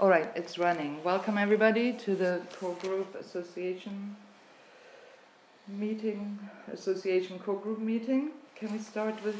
[0.00, 1.04] All right, it's running.
[1.04, 4.16] Welcome everybody to the core group association
[5.68, 6.38] meeting,
[6.72, 8.30] association core group meeting.
[8.56, 9.36] Can we start with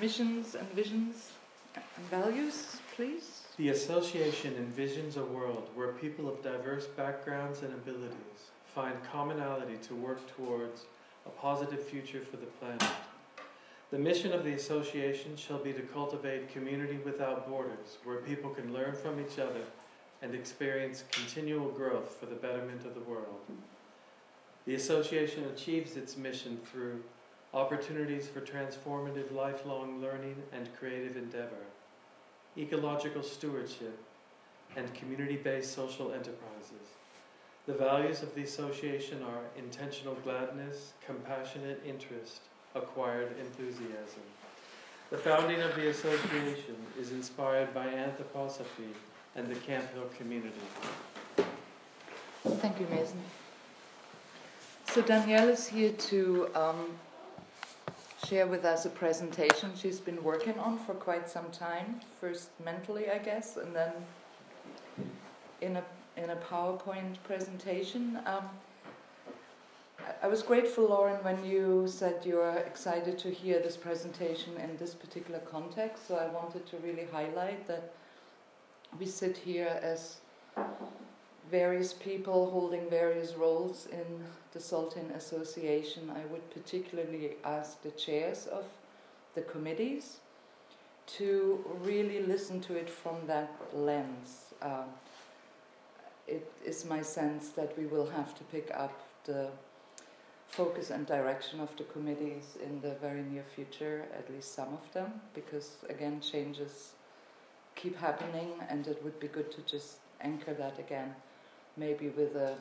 [0.00, 1.30] missions and visions
[1.74, 3.42] and values, please?
[3.56, 9.94] The association envisions a world where people of diverse backgrounds and abilities find commonality to
[9.94, 10.82] work towards
[11.24, 12.82] a positive future for the planet.
[13.92, 18.72] The mission of the association shall be to cultivate community without borders, where people can
[18.72, 19.64] learn from each other
[20.22, 23.42] and experience continual growth for the betterment of the world.
[24.64, 27.02] The association achieves its mission through
[27.52, 31.66] opportunities for transformative lifelong learning and creative endeavor,
[32.56, 34.02] ecological stewardship,
[34.74, 36.96] and community based social enterprises.
[37.66, 42.40] The values of the association are intentional gladness, compassionate interest,
[42.74, 44.22] acquired enthusiasm.
[45.10, 48.92] The founding of the association is inspired by anthroposophy
[49.36, 50.52] and the Camphill community.
[52.44, 53.20] Thank you, Mason.
[54.86, 56.86] So Danielle is here to um,
[58.26, 62.00] share with us a presentation she's been working on for quite some time.
[62.20, 63.92] First mentally, I guess, and then
[65.60, 65.84] in a
[66.16, 68.18] in a PowerPoint presentation.
[68.26, 68.48] Um,
[70.22, 74.76] I was grateful, Lauren, when you said you were excited to hear this presentation in
[74.76, 76.08] this particular context.
[76.08, 77.92] So I wanted to really highlight that
[78.98, 80.18] we sit here as
[81.50, 86.10] various people holding various roles in the Soltane Association.
[86.10, 88.64] I would particularly ask the chairs of
[89.34, 90.18] the committees
[91.18, 94.54] to really listen to it from that lens.
[94.62, 94.84] Uh,
[96.26, 98.92] it is my sense that we will have to pick up
[99.24, 99.48] the
[100.52, 104.92] focus and direction of the committees in the very near future, at least some of
[104.92, 106.92] them, because again, changes
[107.74, 111.14] keep happening, and it would be good to just anchor that again,
[111.76, 112.54] maybe with a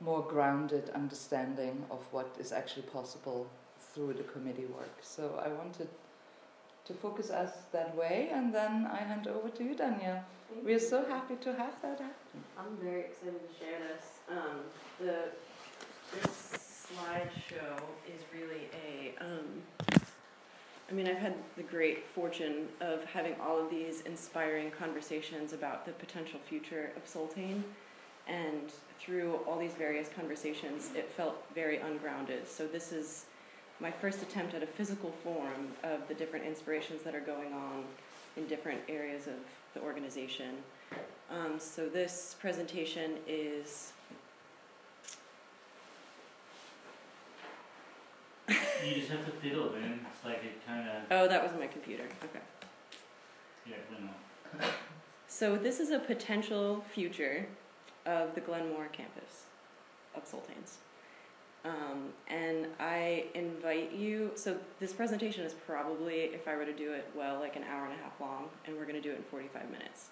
[0.00, 3.46] more grounded understanding of what is actually possible
[3.78, 4.96] through the committee work.
[5.00, 5.88] So I wanted
[6.84, 10.22] to focus us that way, and then I hand over to you, Danielle.
[10.62, 12.44] We're so happy to have that happen.
[12.58, 14.04] I'm very excited to share this.
[14.30, 14.60] Um,
[15.00, 15.30] the
[16.22, 17.76] this slideshow
[18.06, 19.14] is really a.
[19.22, 19.62] Um,
[20.90, 25.86] I mean, I've had the great fortune of having all of these inspiring conversations about
[25.86, 27.62] the potential future of Soltane,
[28.28, 28.70] and
[29.00, 32.46] through all these various conversations, it felt very ungrounded.
[32.46, 33.24] So this is
[33.80, 37.84] my first attempt at a physical form of the different inspirations that are going on
[38.36, 39.34] in different areas of
[39.72, 40.56] the organization.
[41.30, 43.92] Um, so this presentation is.
[48.84, 50.00] You just have to fiddle, man.
[50.12, 51.02] It's like it kind of.
[51.10, 52.04] Oh, that was my computer.
[52.24, 52.40] Okay.
[53.66, 54.68] Yeah, I know.
[55.26, 57.46] So this is a potential future
[58.04, 59.44] of the Glenmoore campus
[60.14, 60.78] of Soltane's.
[61.64, 64.32] Um, and I invite you.
[64.34, 67.86] So this presentation is probably, if I were to do it well, like an hour
[67.86, 70.08] and a half long, and we're going to do it in 45 minutes.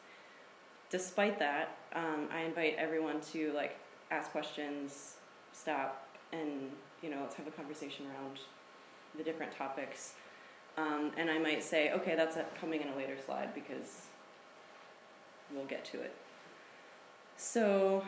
[0.88, 3.76] Despite that, um, I invite everyone to like
[4.10, 5.16] ask questions,
[5.52, 6.70] stop, and
[7.02, 8.40] you know, let's have a conversation around
[9.16, 10.14] the different topics.
[10.76, 14.06] Um, and I might say, okay, that's coming in a later slide because
[15.54, 16.14] we'll get to it.
[17.36, 18.04] So,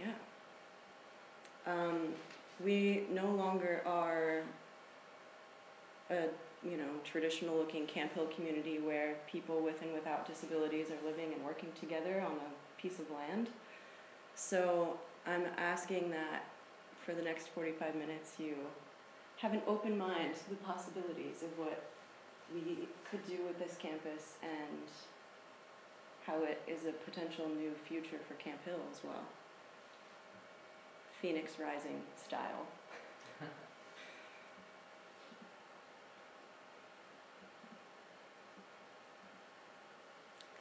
[0.00, 0.12] yeah.
[1.66, 2.14] Um,
[2.64, 4.42] we no longer are
[6.10, 6.24] a
[6.64, 11.44] you know traditional looking Camphill community where people with and without disabilities are living and
[11.44, 13.48] working together on a piece of land.
[14.34, 16.46] So I'm asking that
[17.04, 18.54] for the next 45 minutes you
[19.38, 21.84] have an open mind to the possibilities of what
[22.52, 24.88] we could do with this campus and
[26.26, 29.22] how it is a potential new future for Camphill as well.
[31.22, 32.66] Phoenix Rising style.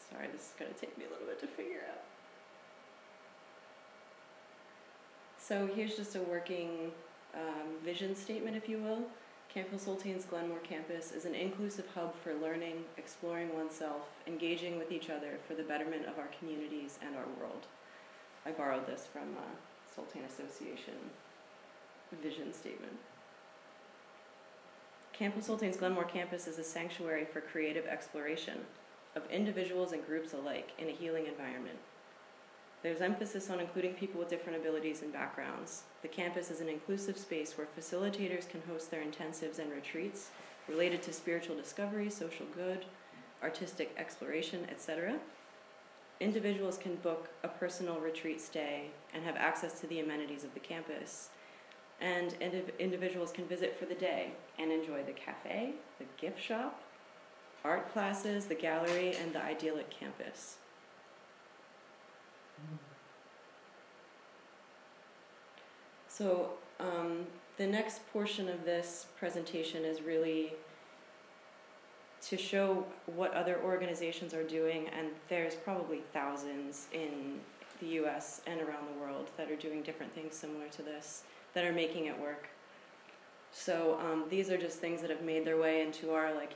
[0.10, 2.04] Sorry, this is going to take me a little bit to figure out.
[5.40, 6.92] So here's just a working
[7.34, 9.04] um, vision statement, if you will.
[9.54, 14.92] Camp Hill Soltane's Glenmoore campus is an inclusive hub for learning, exploring oneself, engaging with
[14.92, 17.66] each other for the betterment of our communities and our world.
[18.46, 20.96] I borrowed this from uh, Soltane Association
[22.22, 22.98] vision statement.
[25.14, 28.60] Camp Hill Soltane's Glenmoore campus is a sanctuary for creative exploration
[29.16, 31.80] of individuals and groups alike in a healing environment.
[32.84, 35.84] There's emphasis on including people with different abilities and backgrounds.
[36.04, 40.30] The campus is an inclusive space where facilitators can host their intensives and retreats,
[40.68, 42.86] related to spiritual discovery, social good,
[43.42, 45.16] artistic exploration, etc.
[46.20, 50.60] Individuals can book a personal retreat stay and have access to the amenities of the
[50.60, 51.30] campus.
[52.00, 56.82] And indiv- individuals can visit for the day and enjoy the cafe, the gift shop,
[57.64, 60.58] art classes, the gallery, and the idyllic campus.
[66.07, 67.27] So, um,
[67.57, 70.54] the next portion of this presentation is really
[72.21, 77.39] to show what other organizations are doing, and there's probably thousands in
[77.80, 81.24] the US and around the world that are doing different things similar to this,
[81.54, 82.50] that are making it work.
[83.51, 86.54] So um, these are just things that have made their way into our like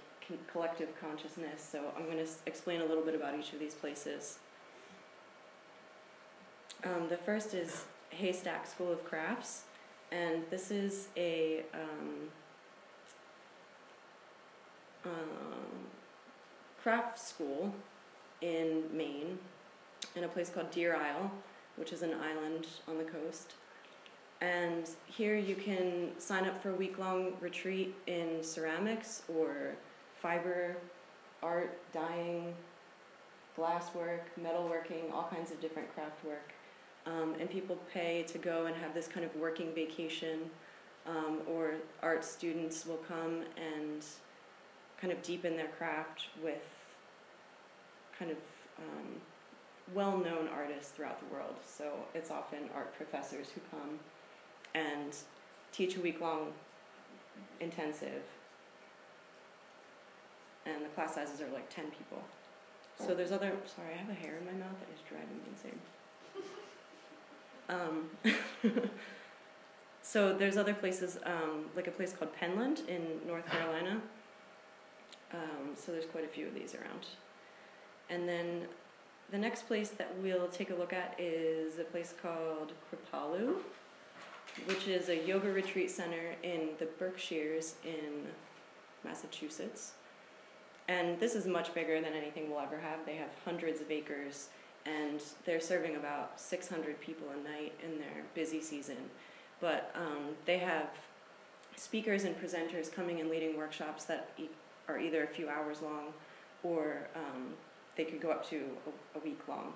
[0.52, 1.68] collective consciousness.
[1.72, 4.40] So I'm going to explain a little bit about each of these places.
[6.84, 9.66] Um, the first is Haystack School of Crafts,
[10.12, 12.30] and this is a um,
[15.06, 15.12] um,
[16.82, 17.72] craft school
[18.42, 19.38] in Maine,
[20.16, 21.32] in a place called Deer Isle,
[21.76, 23.54] which is an island on the coast.
[24.42, 29.76] And here you can sign up for a week long retreat in ceramics or
[30.20, 30.78] fiber,
[31.44, 32.56] art, dyeing,
[33.56, 36.54] glasswork, metalworking, all kinds of different craft work.
[37.06, 40.50] Um, and people pay to go and have this kind of working vacation,
[41.08, 44.06] um, or art students will come and
[45.00, 46.64] kind of deepen their craft with
[48.18, 48.38] kind of
[48.78, 49.08] um,
[49.96, 51.56] well known artists throughout the world.
[51.66, 54.00] So it's often art professors who come
[54.76, 55.16] and
[55.72, 56.54] teach a week long
[57.60, 58.24] intensive.
[60.66, 62.22] And the class sizes are like 10 people.
[63.00, 65.50] So there's other, sorry, I have a hair in my mouth that is driving me
[65.52, 65.80] insane.
[67.72, 68.10] Um,
[70.02, 74.02] so there's other places, um, like a place called Penland in North Carolina.
[75.34, 77.06] Um, so there's quite a few of these around.
[78.10, 78.64] And then
[79.32, 83.56] the next place that we'll take a look at is a place called Kripalu,
[84.66, 88.26] which is a yoga retreat center in the Berkshires in
[89.06, 89.94] Massachusetts.
[90.90, 93.06] And this is much bigger than anything we'll ever have.
[93.06, 94.50] They have hundreds of acres
[94.86, 98.98] and they're serving about 600 people a night in their busy season.
[99.60, 100.90] But um, they have
[101.76, 104.32] speakers and presenters coming and leading workshops that
[104.88, 106.14] are either a few hours long
[106.64, 107.54] or um,
[107.96, 108.64] they could go up to
[109.16, 109.74] a, a week long.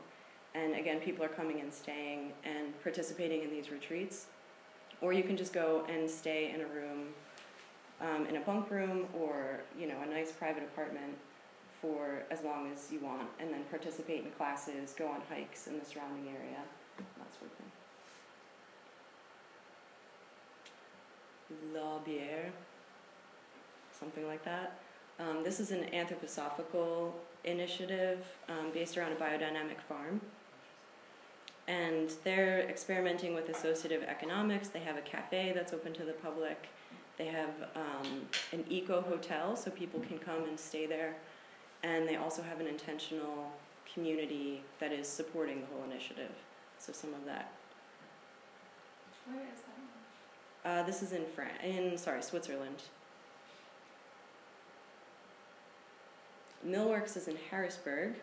[0.53, 4.27] And again, people are coming and staying and participating in these retreats.
[5.01, 7.07] Or you can just go and stay in a room,
[8.01, 11.15] um, in a bunk room or you know a nice private apartment
[11.85, 15.77] for as long as you want, and then participate in classes, go on hikes in
[15.77, 16.57] the surrounding area,
[16.97, 17.71] that sort of thing.
[21.73, 22.49] La Bière,
[23.97, 24.79] something like that.
[25.19, 27.11] Um, this is an anthroposophical
[27.43, 30.19] initiative um, based around a biodynamic farm.
[31.67, 34.67] And they're experimenting with associative economics.
[34.67, 36.67] They have a cafe that's open to the public.
[37.17, 38.21] They have um,
[38.51, 41.15] an eco hotel so people can come and stay there.
[41.85, 43.51] And they also have an intentional
[43.93, 46.31] community that is supporting the whole initiative.
[46.79, 47.51] So some of that.
[49.27, 49.59] Where is
[50.63, 50.69] that?
[50.69, 52.81] Uh, this is in France, in sorry, Switzerland.
[56.67, 58.15] Millworks is in Harrisburg,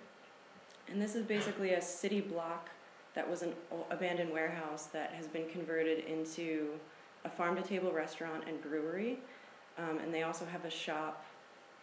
[0.88, 2.68] and this is basically a city block
[3.14, 3.52] that was an
[3.92, 6.70] abandoned warehouse that has been converted into
[7.24, 9.20] a farm to table restaurant and brewery.
[9.78, 11.24] Um, and they also have a shop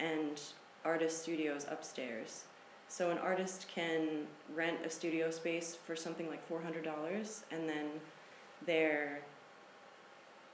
[0.01, 0.41] and
[0.86, 2.43] artist studios upstairs.
[2.88, 7.69] So an artist can rent a studio space for something like four hundred dollars, and
[7.69, 7.86] then
[8.65, 9.21] they're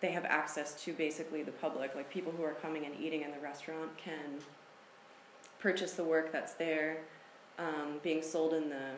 [0.01, 3.31] they have access to basically the public, like people who are coming and eating in
[3.31, 4.39] the restaurant can
[5.59, 6.97] purchase the work that's there,
[7.57, 8.91] um, being sold in the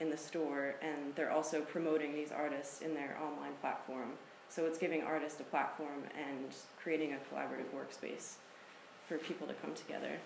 [0.00, 4.10] in the store, and they're also promoting these artists in their online platform.
[4.48, 6.52] So it's giving artists a platform and
[6.82, 8.34] creating a collaborative workspace
[9.08, 10.18] for people to come together.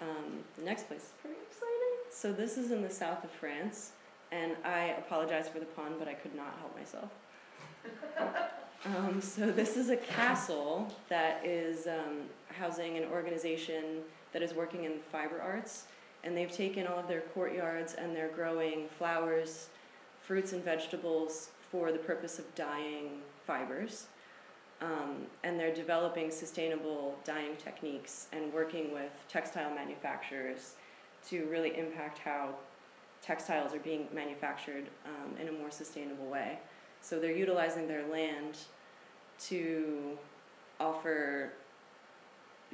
[0.00, 1.94] Um, the next place is pretty exciting.
[2.10, 3.92] So this is in the south of France,
[4.32, 7.10] and I apologize for the pun, but I could not help myself.
[8.86, 14.02] Um, so this is a castle that is um, housing an organization
[14.34, 15.84] that is working in fiber arts,
[16.22, 19.68] and they've taken all of their courtyards and they're growing flowers,
[20.20, 24.06] fruits, and vegetables for the purpose of dyeing fibers.
[24.84, 30.74] Um, and they're developing sustainable dyeing techniques and working with textile manufacturers
[31.28, 32.50] to really impact how
[33.22, 36.58] textiles are being manufactured um, in a more sustainable way.
[37.00, 38.58] So they're utilizing their land
[39.46, 40.18] to
[40.80, 41.52] offer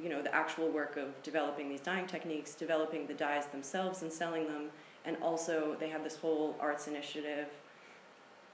[0.01, 4.11] you know, the actual work of developing these dyeing techniques, developing the dyes themselves and
[4.11, 4.69] selling them,
[5.05, 7.47] and also they have this whole arts initiative,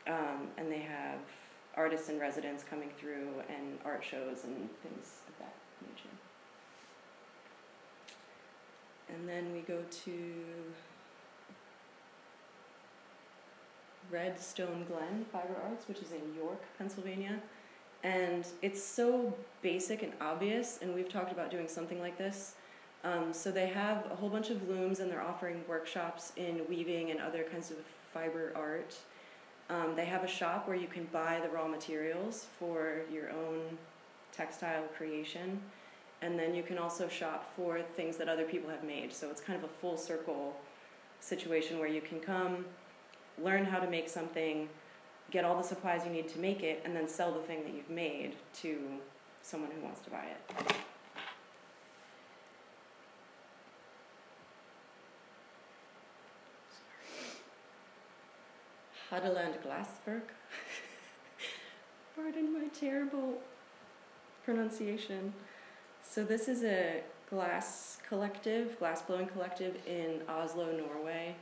[0.08, 1.20] um, and they have
[1.78, 5.54] artists in residence coming through and art shows and things of that
[5.88, 6.10] nature.
[9.10, 10.14] And then we go to
[14.10, 17.40] Redstone Glen Fiber Arts, which is in York, Pennsylvania.
[18.04, 22.56] And it's so basic and obvious, and we've talked about doing something like this.
[23.04, 27.12] Um, so they have a whole bunch of looms, and they're offering workshops in weaving
[27.12, 27.78] and other kinds of
[28.14, 28.96] fiber art.
[29.70, 33.78] Um, they have a shop where you can buy the raw materials for your own
[34.32, 35.60] textile creation,
[36.22, 39.14] and then you can also shop for things that other people have made.
[39.14, 40.56] So it's kind of a full circle
[41.20, 42.66] situation where you can come,
[43.44, 44.70] learn how to make something,
[45.32, 47.74] get all the supplies you need to make it, and then sell the thing that
[47.74, 48.78] you've made to
[49.42, 50.76] someone who wants to buy it.
[59.12, 60.30] Hadeland Glassverk.
[62.16, 63.42] Pardon my terrible
[64.44, 65.34] pronunciation.
[66.02, 71.36] So this is a glass collective, glass blowing collective in Oslo, Norway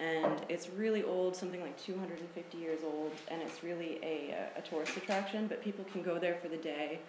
[0.00, 4.62] and it's really old, something like 250 years old, and it's really a, uh, a
[4.62, 5.46] tourist attraction.
[5.46, 7.00] But people can go there for the day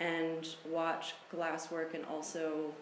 [0.00, 2.72] and watch glasswork and also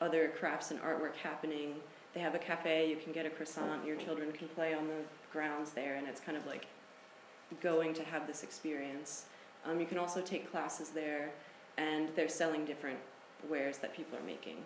[0.00, 1.74] other crafts and artwork happening.
[2.14, 5.02] They have a cafe, you can get a croissant, your children can play on the
[5.32, 6.66] grounds there, and it's kind of like
[7.62, 9.24] going to have this experience.
[9.64, 11.30] Um, you can also take classes there,
[11.78, 12.98] and they're selling different
[13.48, 14.56] wares that people are making.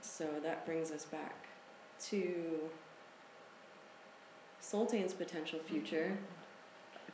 [0.00, 1.46] So that brings us back
[2.08, 2.58] to
[4.60, 6.16] Soltane's potential future,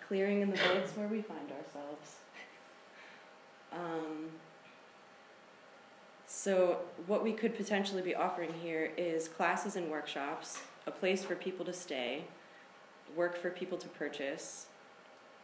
[0.06, 2.16] clearing in the woods where we find ourselves.
[3.72, 4.30] Um,
[6.38, 11.34] so, what we could potentially be offering here is classes and workshops, a place for
[11.34, 12.24] people to stay,
[13.16, 14.66] work for people to purchase,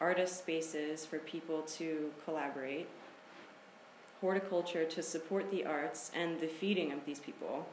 [0.02, 2.88] artist spaces for people to collaborate,
[4.20, 7.66] horticulture to support the arts and the feeding of these people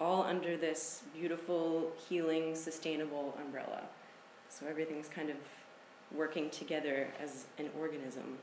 [0.00, 3.82] all under this beautiful, healing, sustainable umbrella.
[4.48, 5.36] So everything's kind of
[6.12, 8.38] working together as an organism.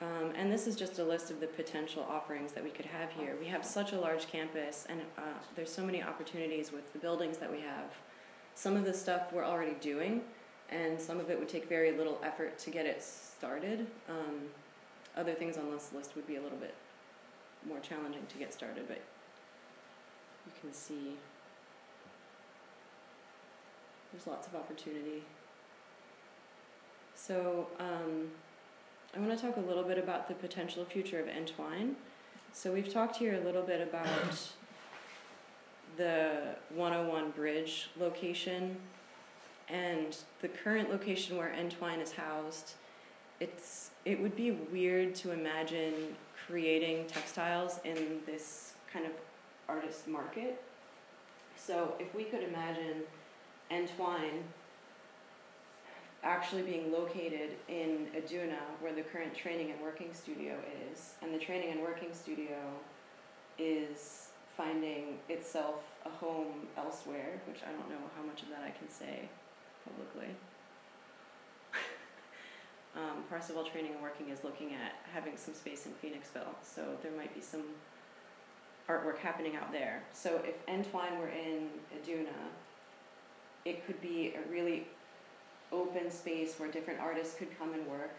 [0.00, 3.10] Um, and this is just a list of the potential offerings that we could have
[3.12, 3.36] here.
[3.38, 5.22] We have such a large campus, and uh,
[5.56, 7.92] there's so many opportunities with the buildings that we have.
[8.54, 10.22] Some of the stuff we're already doing,
[10.70, 13.86] and some of it would take very little effort to get it started.
[14.08, 14.40] Um,
[15.16, 16.74] other things on this list would be a little bit
[17.68, 19.02] more challenging to get started, but
[20.46, 21.16] you can see
[24.12, 25.22] there's lots of opportunity.
[27.14, 28.30] So um,
[29.14, 31.96] I want to talk a little bit about the potential future of Entwine.
[32.52, 34.06] So we've talked here a little bit about
[35.96, 38.76] the 101 Bridge location
[39.68, 42.74] and the current location where Entwine is housed.
[43.40, 45.92] It's it would be weird to imagine
[46.46, 49.12] creating textiles in this kind of
[49.68, 50.62] artist market.
[51.56, 53.02] So if we could imagine
[53.72, 54.44] Entwine
[56.22, 60.56] actually being located in Iduna, where the current training and working studio
[60.92, 62.56] is, and the training and working studio
[63.58, 68.70] is finding itself a home elsewhere, which I don't know how much of that I
[68.70, 69.28] can say
[69.84, 70.34] publicly.
[72.96, 77.12] Um, Parsifal Training and Working is looking at having some space in Phoenixville, so there
[77.16, 77.62] might be some
[78.88, 80.02] artwork happening out there.
[80.12, 82.34] So if Entwine were in Iduna,
[83.64, 84.88] it could be a really
[85.72, 88.14] open space where different artists could come and work.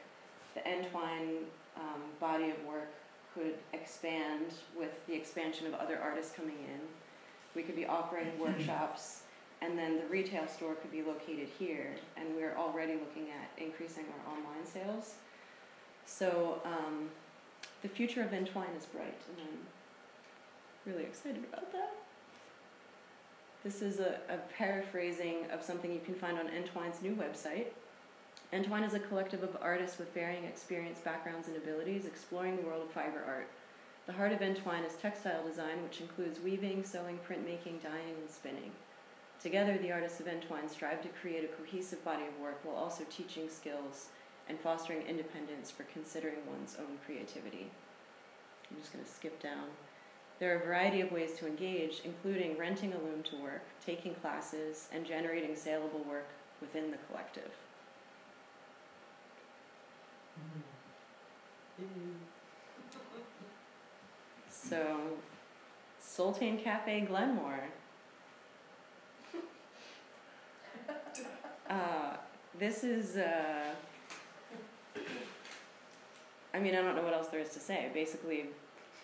[0.56, 1.46] The Entwine
[1.78, 2.92] um, body of work
[3.34, 6.80] could expand with the expansion of other artists coming in.
[7.56, 9.24] We could be offering workshops
[9.62, 14.06] and then the retail store could be located here, and we're already looking at increasing
[14.06, 15.16] our online sales.
[16.06, 17.10] So um,
[17.84, 21.94] the future of Entwine is bright, and I'm really excited about that.
[23.64, 27.68] This is a, a paraphrasing of something you can find on Entwine's new website.
[28.52, 32.82] Entwine is a collective of artists with varying experience, backgrounds, and abilities exploring the world
[32.82, 33.48] of fiber art.
[34.08, 38.72] The heart of Entwine is textile design, which includes weaving, sewing, printmaking, dyeing, and spinning.
[39.40, 43.04] Together, the artists of Entwine strive to create a cohesive body of work while also
[43.12, 44.08] teaching skills
[44.50, 47.70] and fostering independence for considering one's own creativity.
[48.72, 49.66] I'm just going to skip down.
[50.42, 54.16] There are a variety of ways to engage, including renting a loom to work, taking
[54.16, 56.28] classes, and generating saleable work
[56.60, 57.52] within the collective.
[64.50, 64.98] So,
[66.04, 67.66] Soltane Cafe Glenmoore.
[71.70, 72.16] Uh,
[72.58, 73.76] this is, uh,
[76.52, 77.92] I mean, I don't know what else there is to say.
[77.94, 78.48] Basically,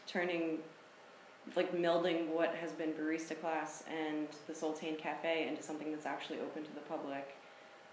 [0.08, 0.58] turning,
[1.56, 6.40] like, melding what has been barista class and the Soltane Cafe into something that's actually
[6.40, 7.36] open to the public.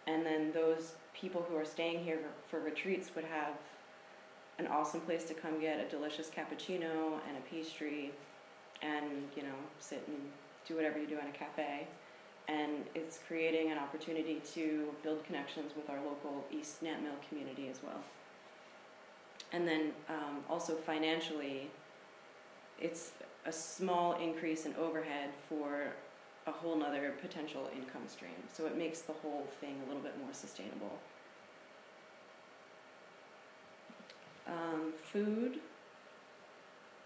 [0.07, 3.55] And then those people who are staying here for, retreats would have
[4.59, 8.13] an awesome place to come get a delicious cappuccino and a pastry
[8.83, 9.07] and,
[9.37, 10.17] you know, sit and
[10.67, 11.87] do whatever you do in a cafe.
[12.49, 17.83] And it's creating an opportunity to build connections with our local East Nantmeal community as
[17.83, 18.03] well.
[19.53, 21.71] And then um, also financially,
[22.81, 23.13] it's
[23.47, 25.89] a small increase in overhead for
[26.47, 28.33] a whole nother potential income stream.
[28.53, 30.99] So it makes the whole thing a little bit more sustainable.
[34.47, 35.61] Um, food.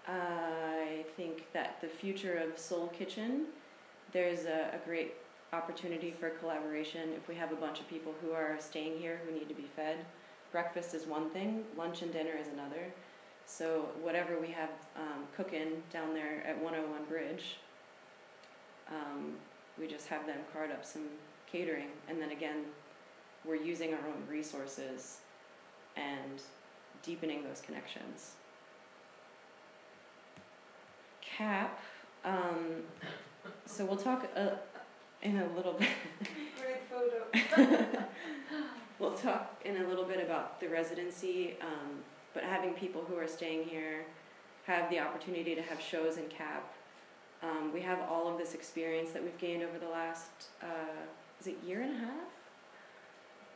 [0.07, 3.47] I think that the future of Soul Kitchen,
[4.13, 5.15] there's a, a great
[5.53, 9.35] opportunity for collaboration if we have a bunch of people who are staying here who
[9.35, 9.99] need to be fed.
[10.51, 12.93] Breakfast is one thing, lunch and dinner is another.
[13.51, 17.57] So, whatever we have um, cooking down there at 101 Bridge,
[18.91, 19.33] um,
[19.81, 21.07] we just have them card up some
[21.51, 22.67] catering, and then again,
[23.47, 25.21] we're using our own resources
[25.97, 26.43] and
[27.03, 28.33] deepening those connections.
[31.23, 31.81] CAP,
[32.27, 32.83] um,
[33.65, 34.51] so we'll talk uh,
[35.23, 35.89] in a little bit.
[36.61, 38.05] Great photo.
[38.99, 42.03] we'll talk in a little bit about the residency, um,
[42.35, 44.05] but having people who are staying here
[44.67, 46.75] have the opportunity to have shows in CAP.
[47.43, 50.29] Um, we have all of this experience that we've gained over the last,
[50.63, 51.07] uh,
[51.41, 52.29] is it year and a half?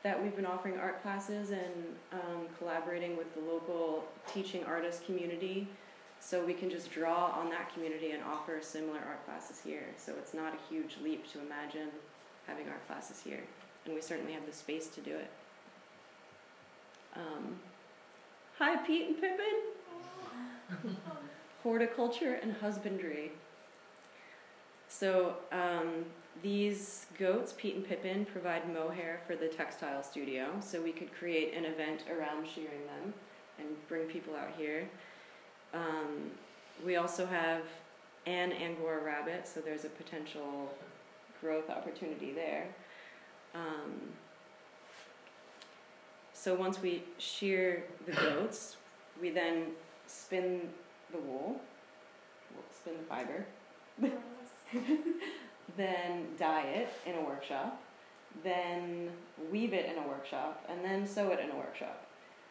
[0.04, 1.72] That we've been offering art classes and
[2.12, 5.68] um, collaborating with the local teaching artist community.
[6.20, 9.86] So we can just draw on that community and offer similar art classes here.
[9.96, 11.88] So it's not a huge leap to imagine
[12.46, 13.40] having art classes here.
[13.84, 15.30] And we certainly have the space to do it.
[17.16, 17.56] Um,
[18.58, 20.96] hi, Pete and Pippin.
[21.62, 23.32] Horticulture and husbandry.
[24.88, 26.04] So um,
[26.42, 30.48] these goats, Pete and Pippin, provide mohair for the textile studio.
[30.60, 33.14] So we could create an event around shearing them
[33.58, 34.88] and bring people out here.
[35.72, 36.30] Um,
[36.84, 37.62] we also have
[38.26, 40.72] an Angora rabbit, so there's a potential
[41.40, 42.66] growth opportunity there.
[43.54, 43.92] Um,
[46.42, 48.76] so once we shear the goats,
[49.20, 49.66] we then
[50.08, 50.62] spin
[51.12, 51.60] the wool,
[52.76, 53.46] spin the fiber,
[55.76, 57.80] then dye it in a workshop,
[58.42, 59.10] then
[59.52, 62.08] weave it in a workshop, and then sew it in a workshop.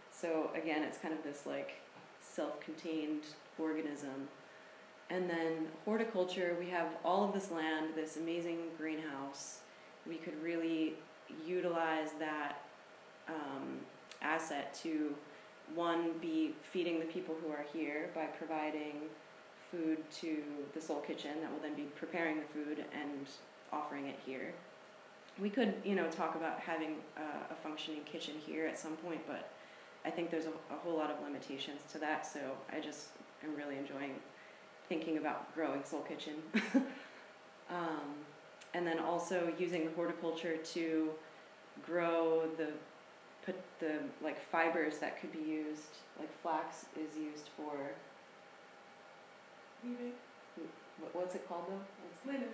[0.10, 1.73] So again, it's kind of this like
[2.21, 3.23] self-contained
[3.60, 4.30] organism.
[5.10, 9.60] And then horticulture, we have all of this land, this amazing greenhouse.
[10.08, 10.93] We could really
[11.45, 12.61] utilize that
[13.34, 13.80] um,
[14.22, 15.15] asset to
[15.74, 19.02] one be feeding the people who are here by providing
[19.72, 20.38] food to
[20.74, 23.28] the Soul Kitchen that will then be preparing the food and
[23.72, 24.54] offering it here.
[25.39, 29.50] We could, you know, talk about having a functioning kitchen here at some point, but
[30.04, 32.28] I think there's a, a whole lot of limitations to that.
[32.28, 32.39] So
[32.72, 33.08] I just
[33.44, 34.15] am really enjoying
[34.89, 36.34] thinking about growing Soul Kitchen.
[37.70, 38.15] um,
[38.74, 41.10] and then also using horticulture to
[41.86, 42.67] grow the
[43.45, 47.73] put the like fibers that could be used like flax is used for
[49.84, 50.13] Weaving.
[50.99, 52.32] what, what's it called though?
[52.32, 52.49] Linen.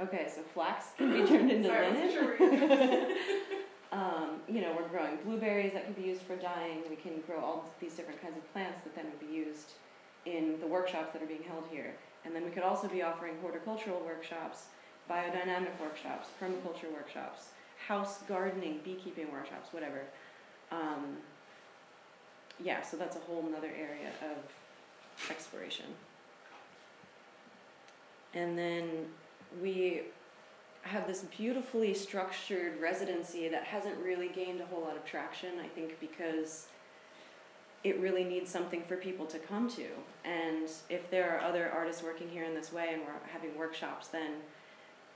[0.00, 3.16] okay so flax can be turned into Sorry, linen.
[3.92, 6.82] um, you know we're growing blueberries that can be used for dyeing.
[6.88, 9.72] We can grow all these different kinds of plants that then would be used
[10.26, 11.94] in the workshops that are being held here.
[12.24, 14.64] And then we could also be offering horticultural workshops
[15.10, 17.48] biodynamic workshops permaculture workshops
[17.90, 20.02] house gardening beekeeping workshops whatever
[20.70, 21.16] um,
[22.62, 25.86] yeah so that's a whole nother area of exploration
[28.34, 29.06] and then
[29.60, 30.02] we
[30.82, 35.68] have this beautifully structured residency that hasn't really gained a whole lot of traction, I
[35.68, 36.68] think, because
[37.84, 39.86] it really needs something for people to come to.
[40.24, 44.08] And if there are other artists working here in this way and we're having workshops,
[44.08, 44.32] then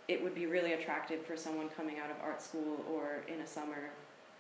[0.09, 3.47] it would be really attractive for someone coming out of art school or in a
[3.47, 3.91] summer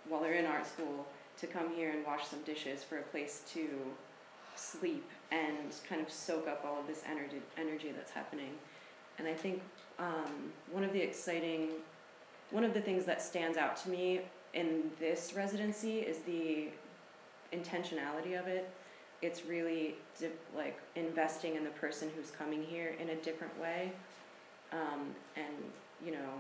[0.09, 1.07] while they're in art school
[1.39, 3.69] to come here and wash some dishes for a place to
[4.57, 8.53] sleep and kind of soak up all of this energy energy that's happening.
[9.19, 9.63] And I think
[9.99, 11.71] um, one of the exciting,
[12.51, 14.21] one of the things that stands out to me
[14.53, 16.69] in this residency is the
[17.53, 18.69] intentionality of it.
[19.23, 19.95] it's really
[20.55, 23.93] like investing in the person who's coming here in a different way,
[24.75, 25.55] um, and
[26.05, 26.35] you know,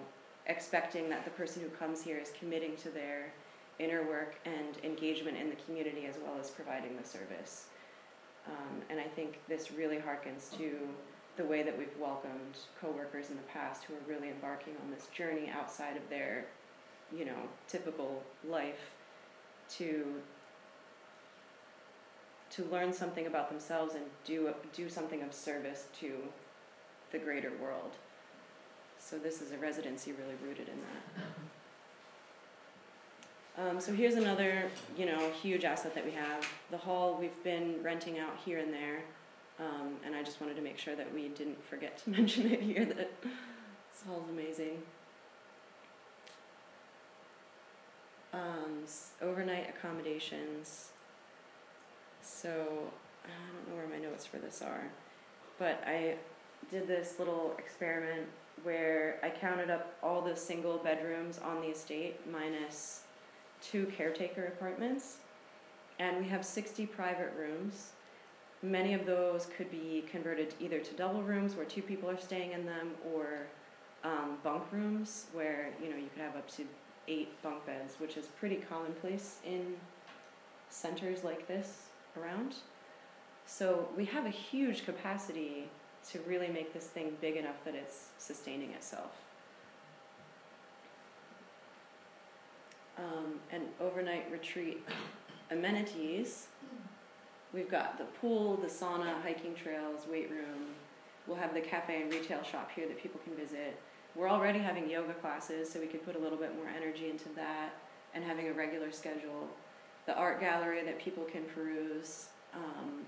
[0.46, 3.32] expecting that the person who comes here is committing to their
[3.78, 7.66] inner work and engagement in the community as well as providing the service.
[8.46, 10.76] Um, and I think this really harkens to
[11.36, 15.06] the way that we've welcomed coworkers in the past who are really embarking on this
[15.06, 16.46] journey outside of their,
[17.16, 18.90] you know, typical life
[19.70, 20.20] to
[22.50, 26.12] to learn something about themselves and do do something of service to
[27.10, 27.92] the greater world.
[29.04, 30.78] So this is a residency really rooted in
[33.56, 33.68] that.
[33.68, 36.48] Um, so here's another, you know, huge asset that we have.
[36.70, 39.02] The hall we've been renting out here and there,
[39.60, 42.62] um, and I just wanted to make sure that we didn't forget to mention it
[42.62, 42.86] here.
[42.86, 44.78] That this hall's amazing.
[48.32, 48.84] Um,
[49.20, 50.88] overnight accommodations.
[52.22, 52.50] So
[53.22, 54.88] I don't know where my notes for this are,
[55.58, 56.16] but I
[56.70, 58.28] did this little experiment
[58.62, 63.02] where I counted up all the single bedrooms on the estate minus
[63.60, 65.18] two caretaker apartments,
[65.98, 67.92] and we have 60 private rooms.
[68.62, 72.52] Many of those could be converted either to double rooms where two people are staying
[72.52, 73.46] in them, or
[74.04, 76.64] um, bunk rooms where you know you could have up to
[77.08, 79.74] eight bunk beds, which is pretty commonplace in
[80.68, 81.88] centers like this
[82.18, 82.56] around.
[83.46, 85.68] So we have a huge capacity
[86.12, 89.12] to really make this thing big enough that it's sustaining itself.
[92.98, 94.84] Um, and overnight retreat
[95.50, 96.48] amenities.
[97.52, 100.74] We've got the pool, the sauna, hiking trails, weight room.
[101.26, 103.80] We'll have the cafe and retail shop here that people can visit.
[104.14, 107.28] We're already having yoga classes, so we could put a little bit more energy into
[107.36, 107.74] that
[108.14, 109.48] and having a regular schedule.
[110.06, 112.26] The art gallery that people can peruse.
[112.54, 113.06] Um,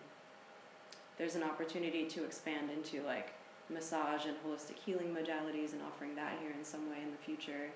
[1.18, 3.32] there's an opportunity to expand into like
[3.70, 7.70] massage and holistic healing modalities and offering that here in some way in the future.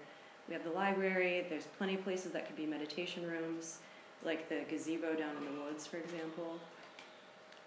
[0.48, 1.46] We have the library.
[1.48, 3.79] There's plenty of places that could be meditation rooms,
[4.24, 6.59] like the gazebo down in the woods, for example.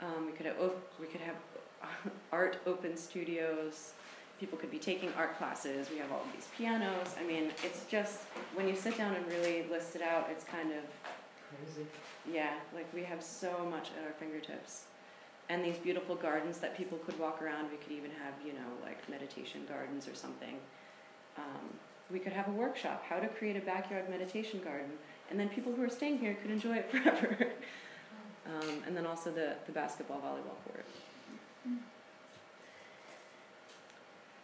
[0.02, 1.36] Um, we could have op- we could have
[2.32, 3.94] art open studios.
[4.40, 5.90] People could be taking art classes.
[5.90, 7.16] We have all of these pianos.
[7.20, 8.22] I mean, it's just
[8.56, 10.80] when you sit down and really list it out, it's kind of
[11.50, 11.88] Crazy.
[12.32, 14.86] yeah, like we have so much at our fingertips.
[15.50, 17.70] And these beautiful gardens that people could walk around.
[17.70, 20.56] We could even have, you know, like meditation gardens or something.
[21.38, 21.70] Um,
[22.12, 24.92] we could have a workshop how to create a backyard meditation garden.
[25.30, 27.48] And then people who are staying here could enjoy it forever.
[28.46, 30.86] um, and then also the, the basketball volleyball court.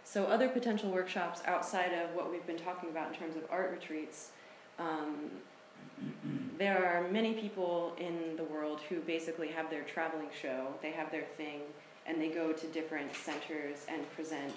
[0.04, 3.70] So, other potential workshops outside of what we've been talking about in terms of art
[3.70, 4.32] retreats.
[4.80, 5.30] Um,
[6.60, 11.10] there are many people in the world who basically have their traveling show, they have
[11.10, 11.62] their thing,
[12.06, 14.54] and they go to different centers and present,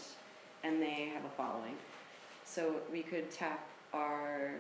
[0.65, 1.77] and they have a following.
[2.45, 4.51] So we could tap our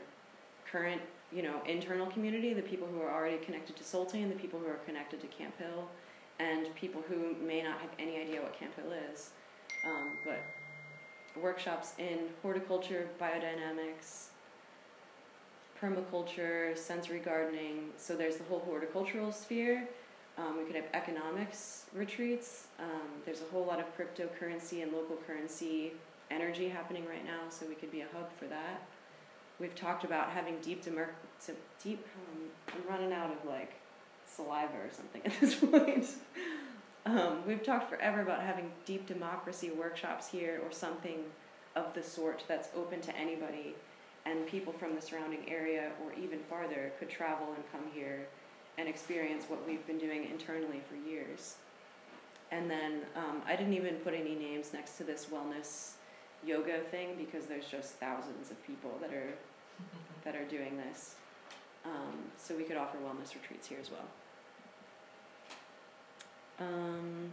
[0.70, 1.02] current,
[1.32, 4.66] you know, internal community, the people who are already connected to Soltane, the people who
[4.66, 5.88] are connected to Camphill,
[6.38, 9.30] and people who may not have any idea what Camphill is.
[9.84, 10.40] Um, but
[11.42, 14.28] workshops in horticulture, biodynamics,
[15.82, 17.90] permaculture, sensory gardening.
[17.96, 19.88] So there's the whole horticultural sphere.
[20.38, 22.68] Um, we could have economics retreats.
[22.78, 25.92] Um, there's a whole lot of cryptocurrency and local currency
[26.30, 28.82] energy happening right now, so we could be a hub for that.
[29.60, 31.10] We've talked about having deep, demer-
[31.82, 32.06] deep.
[32.16, 33.74] Um, I'm running out of like
[34.26, 36.06] saliva or something at this point.
[37.04, 41.18] um, we've talked forever about having deep democracy workshops here or something
[41.76, 43.74] of the sort that's open to anybody
[44.26, 48.26] and people from the surrounding area or even farther could travel and come here
[48.78, 51.56] and experience what we've been doing internally for years.
[52.50, 55.92] And then um, I didn't even put any names next to this wellness
[56.44, 59.32] yoga thing because there's just thousands of people that are
[60.24, 61.16] that are doing this.
[61.84, 64.06] Um, so we could offer wellness retreats here as well.
[66.60, 67.32] Um,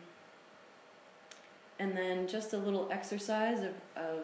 [1.77, 4.23] and then just a little exercise of, of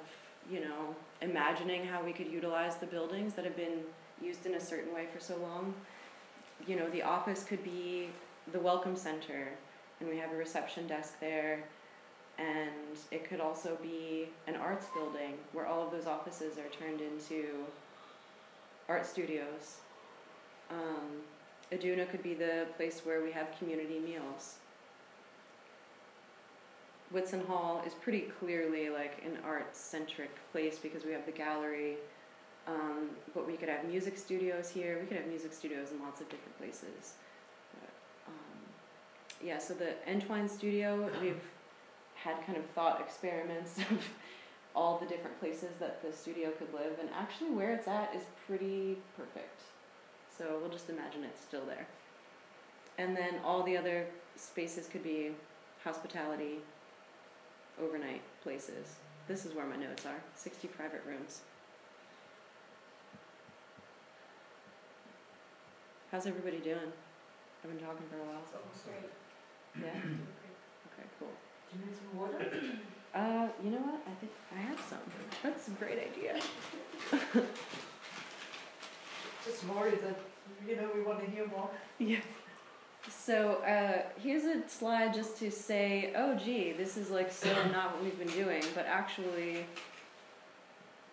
[0.51, 3.79] you know imagining how we could utilize the buildings that have been
[4.21, 5.73] used in a certain way for so long.
[6.67, 8.09] You know, the office could be
[8.51, 9.49] the welcome center,
[9.99, 11.63] and we have a reception desk there.
[12.37, 16.99] And it could also be an arts building where all of those offices are turned
[16.99, 17.65] into
[18.89, 19.77] art studios.
[20.69, 21.21] Um,
[21.71, 24.55] Iduna could be the place where we have community meals.
[27.11, 31.97] Whitson Hall is pretty clearly like an art centric place because we have the gallery,
[32.67, 34.97] um, but we could have music studios here.
[34.99, 37.13] We could have music studios in lots of different places.
[37.73, 37.89] But,
[38.27, 41.41] um, yeah, so the Entwine Studio, we've
[42.15, 44.09] had kind of thought experiments of
[44.75, 48.23] all the different places that the studio could live, and actually where it's at is
[48.47, 49.61] pretty perfect.
[50.37, 51.87] So we'll just imagine it's still there.
[52.97, 55.31] And then all the other spaces could be
[55.83, 56.57] hospitality,
[57.81, 58.95] overnight places.
[59.27, 61.41] This is where my notes are 60 private rooms.
[66.11, 66.93] How's everybody doing?
[67.63, 68.41] I've been talking for a while.
[68.85, 69.09] Great.
[69.83, 69.89] Yeah?
[69.89, 70.07] Okay.
[70.93, 71.33] Okay, cool.
[71.71, 72.39] Do you need some water?
[73.13, 74.01] Uh, you know what?
[74.05, 74.99] I think I have some.
[75.41, 76.39] That's a great idea.
[79.45, 80.19] Just worried that,
[80.67, 81.69] you know, we want to hear more.
[81.97, 82.19] Yeah.
[83.25, 87.93] So uh, here's a slide just to say, oh, gee, this is like so not
[87.93, 89.65] what we've been doing, but actually,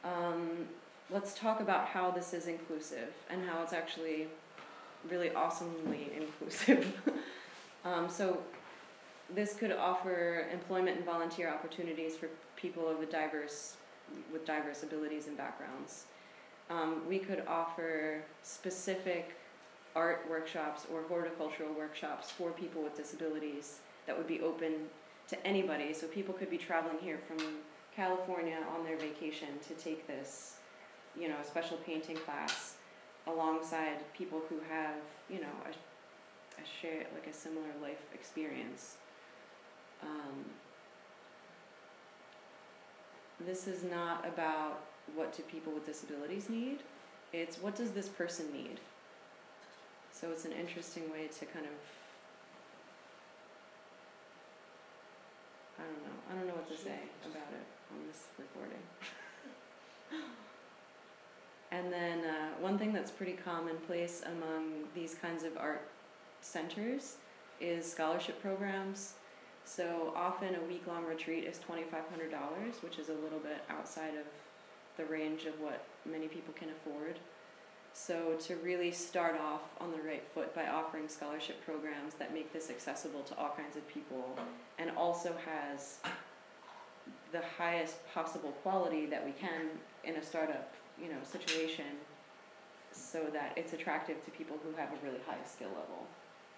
[0.04, 0.68] um,
[1.10, 4.28] let's talk about how this is inclusive and how it's actually
[5.08, 7.00] really awesomely inclusive.
[7.86, 8.42] um, so
[9.34, 13.76] this could offer employment and volunteer opportunities for people of a diverse,
[14.30, 16.04] with diverse abilities and backgrounds.
[16.68, 19.34] Um, we could offer specific
[19.94, 24.72] art workshops or horticultural workshops for people with disabilities that would be open
[25.28, 25.92] to anybody.
[25.92, 27.38] So people could be traveling here from
[27.94, 30.56] California on their vacation to take this,
[31.18, 32.76] you know, special painting class
[33.26, 34.96] alongside people who have,
[35.30, 38.96] you know, a, a share like a similar life experience.
[40.02, 40.44] Um,
[43.40, 44.80] this is not about
[45.14, 46.78] what do people with disabilities need.
[47.32, 48.80] It's what does this person need.
[50.22, 51.72] So it's an interesting way to kind of
[55.80, 56.14] I don't know.
[56.30, 58.78] I don't know what to say about it on this recording.
[61.72, 65.88] and then uh, one thing that's pretty commonplace among these kinds of art
[66.40, 67.16] centers
[67.60, 69.14] is scholarship programs.
[69.64, 74.26] So often a week long retreat is $2,500, which is a little bit outside of
[74.96, 77.18] the range of what many people can afford.
[77.94, 82.52] So, to really start off on the right foot by offering scholarship programs that make
[82.52, 84.36] this accessible to all kinds of people
[84.78, 85.98] and also has
[87.32, 89.68] the highest possible quality that we can
[90.04, 91.96] in a startup, you know, situation
[92.92, 96.06] so that it's attractive to people who have a really high skill level.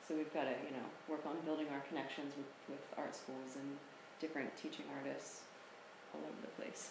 [0.06, 3.56] So we've got to, you know, work on building our connections with, with art schools
[3.56, 3.76] and
[4.20, 5.40] different teaching artists
[6.12, 6.90] all over the place.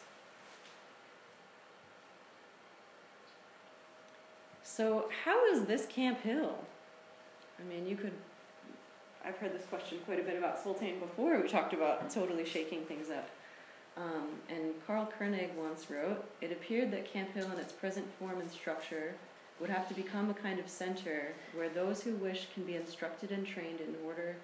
[4.75, 6.57] So, how is this Camphill?
[7.59, 8.13] I mean, you could.
[9.23, 11.39] I've heard this question quite a bit about Soltane before.
[11.39, 13.29] We talked about totally shaking things up.
[13.95, 18.49] Um, and Karl Koenig once wrote It appeared that Camphill, in its present form and
[18.49, 19.13] structure,
[19.59, 23.29] would have to become a kind of center where those who wish can be instructed
[23.29, 24.35] and trained in order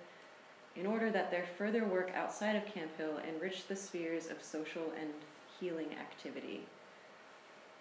[0.75, 5.09] in order that their further work outside of Camphill enrich the spheres of social and
[5.59, 6.61] healing activity.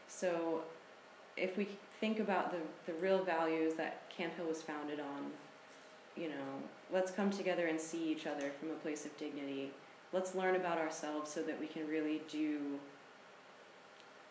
[0.06, 0.62] So
[1.36, 1.68] if we
[2.00, 2.58] think about the,
[2.90, 5.30] the real values that Camphill was founded on,
[6.16, 9.70] you know, let's come together and see each other from a place of dignity.
[10.12, 12.78] Let's learn about ourselves so that we can really do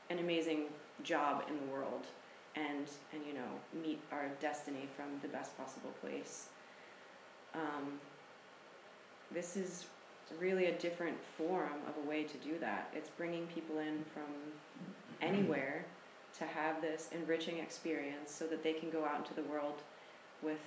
[0.10, 0.65] an amazing
[1.03, 2.06] job in the world
[2.56, 6.47] and and you know meet our destiny from the best possible place.
[7.53, 7.99] Um,
[9.32, 9.86] this is
[10.39, 12.89] really a different form of a way to do that.
[12.95, 14.23] It's bringing people in from
[15.21, 15.86] anywhere
[16.39, 19.82] to have this enriching experience so that they can go out into the world
[20.41, 20.62] with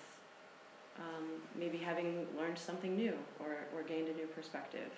[0.98, 1.24] um,
[1.58, 4.90] maybe having learned something new or, or gained a new perspective.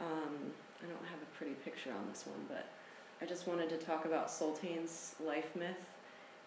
[0.00, 0.52] Um,
[0.82, 2.66] I don't have a pretty picture on this one, but
[3.22, 5.88] I just wanted to talk about Soltane's life myth.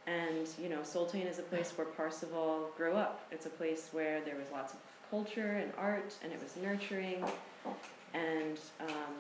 [0.06, 3.26] And, you know, Sultane is a place where Parsifal grew up.
[3.32, 4.80] It's a place where there was lots of
[5.10, 7.26] culture and art, and it was nurturing.
[8.14, 9.16] And um,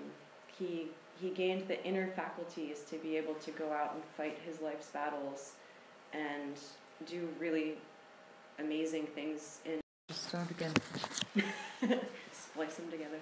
[0.58, 0.88] he
[1.20, 4.88] he gained the inner faculties to be able to go out and fight his life's
[4.88, 5.54] battles
[6.14, 6.60] and
[7.08, 7.76] do really
[8.60, 9.80] amazing things in
[10.12, 10.74] Start again.
[12.32, 13.20] splice them together.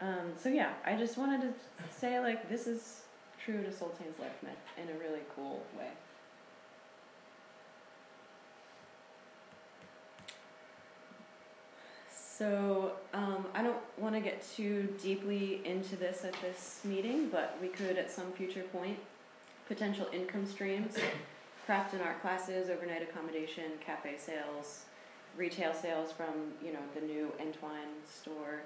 [0.00, 1.52] Um, so yeah, I just wanted to
[1.98, 3.02] say like this is
[3.42, 5.88] true to Soltane's life myth in a really cool way.
[12.44, 17.56] So um, I don't want to get too deeply into this at this meeting, but
[17.58, 18.98] we could at some future point
[19.66, 20.94] potential income streams,
[21.64, 24.84] craft and art classes, overnight accommodation, cafe sales,
[25.38, 28.60] retail sales from you know the new Entwine store,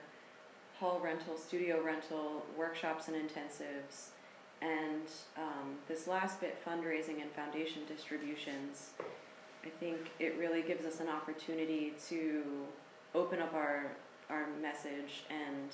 [0.81, 4.09] hall rental, studio rental, workshops and intensives,
[4.61, 8.91] And um, this last bit, fundraising and foundation distributions,
[9.65, 12.43] I think it really gives us an opportunity to
[13.15, 13.93] open up our
[14.31, 15.71] our message and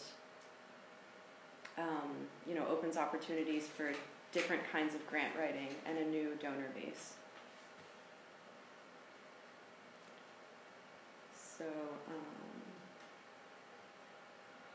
[1.77, 2.11] um,
[2.47, 3.92] you know opens opportunities for
[4.33, 7.14] different kinds of grant writing and a new donor base.
[11.59, 12.62] So um,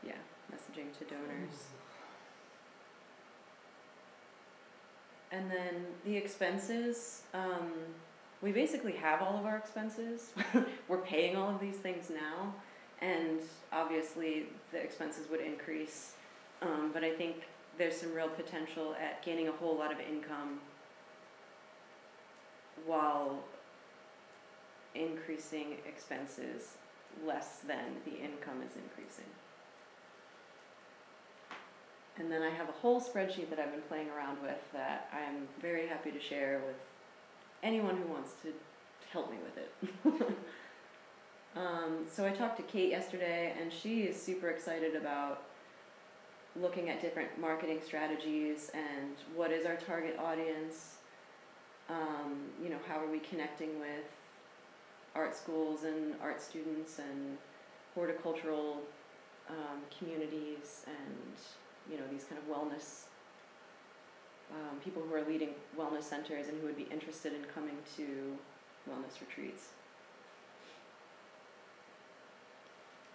[0.02, 0.12] yeah,
[0.52, 1.68] messaging to donors.
[5.32, 7.72] And then the expenses, um,
[8.42, 10.32] we basically have all of our expenses.
[10.88, 12.54] We're paying all of these things now,
[13.00, 13.40] and
[13.72, 16.14] obviously the expenses would increase.
[16.62, 17.36] Um, but I think
[17.78, 20.60] there's some real potential at gaining a whole lot of income
[22.86, 23.40] while
[24.94, 26.76] increasing expenses
[27.26, 29.24] less than the income is increasing.
[32.18, 35.48] And then I have a whole spreadsheet that I've been playing around with that I'm
[35.60, 36.76] very happy to share with
[37.62, 38.52] anyone who wants to
[39.12, 40.36] help me with it.
[41.56, 45.42] um, so I talked to Kate yesterday, and she is super excited about
[46.60, 50.96] looking at different marketing strategies and what is our target audience.
[51.88, 54.04] Um, you know, how are we connecting with
[55.14, 57.36] art schools and art students and
[57.94, 58.78] horticultural
[59.48, 63.06] um, communities and you know these kind of wellness
[64.52, 68.36] um, people who are leading wellness centers and who would be interested in coming to
[68.88, 69.68] wellness retreats.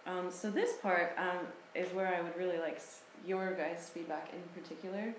[0.07, 2.79] Um, so this part um, is where I would really like
[3.25, 5.15] your guys' feedback in particular.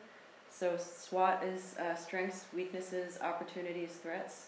[0.49, 4.47] So SWOT is uh, strengths, weaknesses, opportunities, threats,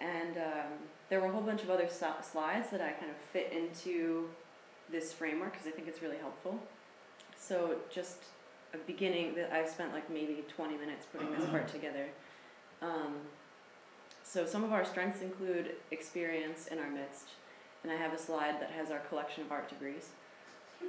[0.00, 0.72] and um,
[1.08, 4.28] there were a whole bunch of other slides that I kind of fit into
[4.90, 6.58] this framework because I think it's really helpful.
[7.36, 8.18] So just
[8.74, 12.06] a beginning that I spent like maybe 20 minutes putting this part together.
[12.82, 13.14] Um,
[14.22, 17.28] so some of our strengths include experience in our midst,
[17.82, 20.08] and I have a slide that has our collection of art degrees.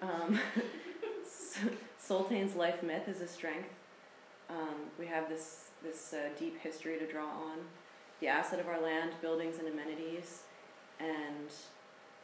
[0.01, 0.39] Um,
[2.55, 3.69] life myth is a strength.
[4.49, 7.57] Um, we have this this uh, deep history to draw on,
[8.19, 10.41] the asset of our land, buildings, and amenities,
[10.99, 11.51] and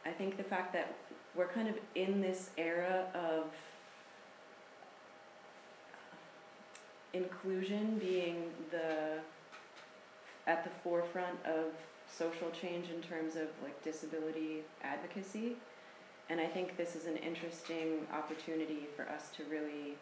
[0.04, 0.94] I think the fact that
[1.34, 3.54] we're kind of in this era of
[7.12, 9.18] inclusion being the
[10.46, 11.72] at the forefront of
[12.08, 15.56] social change in terms of like disability advocacy.
[16.28, 19.96] And i think this is an interesting opportunity for us to really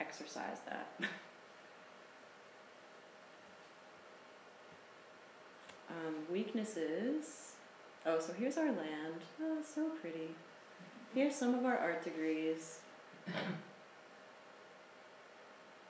[0.00, 0.88] exercise that.
[5.90, 7.52] Um, weaknesses.
[8.04, 9.20] Oh so here's our land.
[9.40, 10.30] Oh so pretty.
[11.14, 12.80] Here's some of our art degrees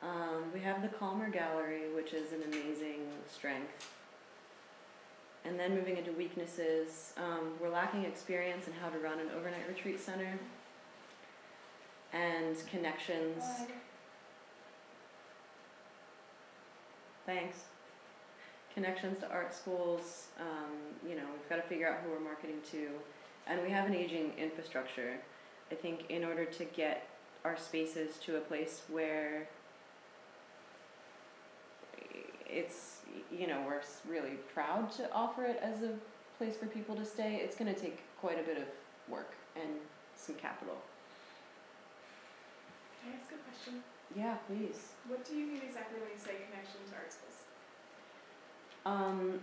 [0.05, 3.01] um, we have the Calmer Gallery, which is an amazing
[3.33, 3.91] strength.
[5.47, 9.67] And then moving into weaknesses, um, we're lacking experience in how to run an overnight
[9.69, 10.39] retreat center
[12.13, 13.43] and connections.
[17.27, 17.59] Thanks.
[18.75, 20.29] Connections to art schools.
[20.39, 22.89] Um, you know, we've got to figure out who we're marketing to.
[23.47, 25.19] And we have an aging infrastructure.
[25.71, 27.09] I think in order to get
[27.45, 29.49] our spaces to a place where
[32.55, 32.99] it's
[33.33, 35.93] you know we're really proud to offer it as a
[36.39, 37.41] place for people to stay.
[37.43, 38.65] It's going to take quite a bit of
[39.09, 39.71] work and
[40.17, 40.77] some capital.
[43.03, 43.83] Can I ask a question?
[44.17, 44.93] Yeah, please.
[45.09, 47.43] What do you mean exactly when you say connection to art schools?
[48.87, 49.41] Um,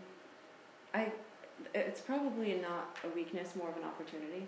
[0.93, 1.11] I
[1.73, 4.47] it's probably not a weakness, more of an opportunity.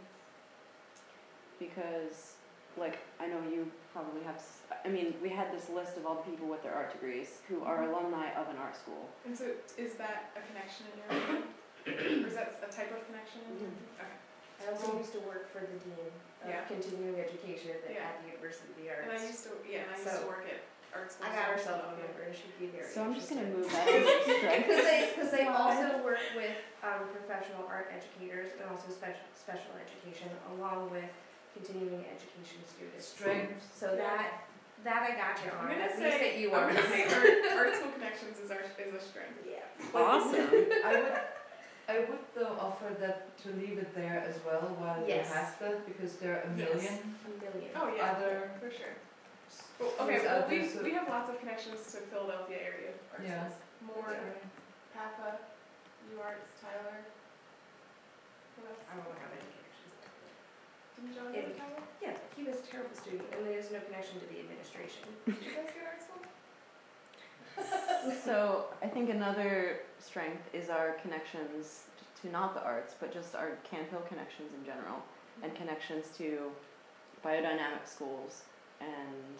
[1.59, 2.33] Because,
[2.77, 4.41] like, I know you probably have
[4.83, 7.63] I mean, we had this list of all the people with their art degrees who
[7.63, 7.93] are Mhm.
[7.93, 9.07] alumni of an art school.
[9.23, 11.43] And so, is that a connection in your opinion?
[11.87, 13.95] or is that a type of connection in your opinion?
[13.99, 14.17] Okay.
[14.59, 16.11] I also used to work for the dean
[16.43, 16.63] of Yeah.
[16.67, 18.07] continuing education at the, Yeah.
[18.11, 19.03] at the University of the Arts.
[19.07, 20.59] And I used to, yeah, and I used to So, work at
[20.97, 21.25] art school.
[21.27, 23.63] I got our cell phone number, and she'd be very So I'm just gonna interested.
[23.63, 24.67] move that as a strength.
[24.67, 29.23] Because they, because they Well, also work with um, professional art educators and also special
[29.35, 31.07] special education, along with
[31.53, 33.07] continuing education students.
[33.07, 33.61] Strength.
[33.75, 34.45] So that
[34.83, 36.73] that I got you I'm gonna At least say, that you I'm are.
[36.73, 39.39] gonna say art, art school connections is our, is a strength.
[39.47, 39.63] yeah.
[39.95, 40.49] Awesome.
[40.83, 41.13] I would,
[41.87, 45.27] I would though offer that to leave it there as well while Yes.
[45.29, 46.67] you have that because there are a Yes.
[46.67, 47.71] million A million.
[47.75, 48.95] Oh, yeah, other for sure.
[49.79, 53.47] Well, okay, well, we, we have lots of connections to Philadelphia area art Yeah.
[53.47, 53.59] schools.
[53.87, 54.15] Moore,
[54.95, 55.43] PAFA,
[56.11, 57.03] U Arts, Tyler.
[58.55, 58.79] What else?
[58.87, 59.43] I don't have any connections.
[59.43, 59.52] Didn't
[61.11, 61.41] John Yeah.
[61.41, 61.83] go?
[62.01, 65.03] Yeah, he was a terrible student, and there's no connection to the administration.
[65.25, 66.21] Did you guys go to art school?
[68.23, 71.83] So I think another strength is our connections
[72.21, 75.03] to not the arts, but just our Camphill connections in general,
[75.43, 76.51] and connections to
[77.23, 78.43] biodynamic schools
[78.81, 79.37] and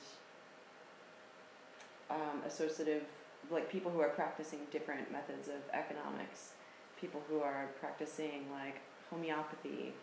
[2.09, 3.03] um, associative,
[3.51, 6.51] like people who are practicing different methods of economics,
[6.99, 9.93] people who are practicing like homeopathy.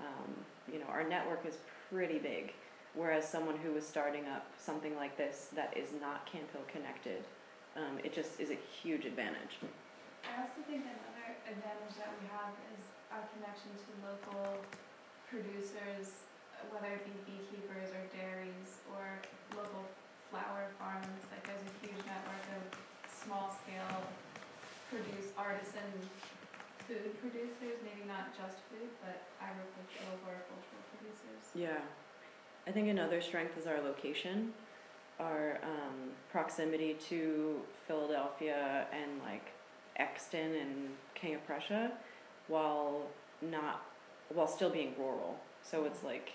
[0.00, 0.34] Um,
[0.72, 1.56] you know, our network is
[1.90, 2.52] pretty big.
[2.94, 7.22] Whereas someone who is starting up something like this that is not Hill connected,
[7.76, 9.60] um, it just is a huge advantage.
[10.26, 12.82] I also think another advantage that we have is
[13.14, 14.58] our connection to local
[15.30, 16.26] producers,
[16.74, 19.20] whether it be beekeepers or dairies or
[19.54, 19.86] local
[20.32, 21.22] flower farms.
[21.30, 22.64] Like there's a huge network of
[23.06, 24.08] small scale
[24.88, 25.92] produce artisan
[26.88, 31.44] food producers, maybe not just food, but agricultural, horticultural producers.
[31.54, 31.84] Yeah.
[32.66, 34.52] I think another strength is our location,
[35.20, 39.52] our um, proximity to Philadelphia and like
[39.96, 41.92] Exton and King of Prussia,
[42.48, 43.02] while
[43.42, 43.82] not,
[44.30, 45.38] while still being rural.
[45.62, 46.32] So it's like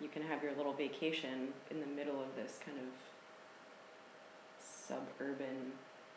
[0.00, 2.84] you can have your little vacation in the middle of this kind of
[4.58, 5.72] suburban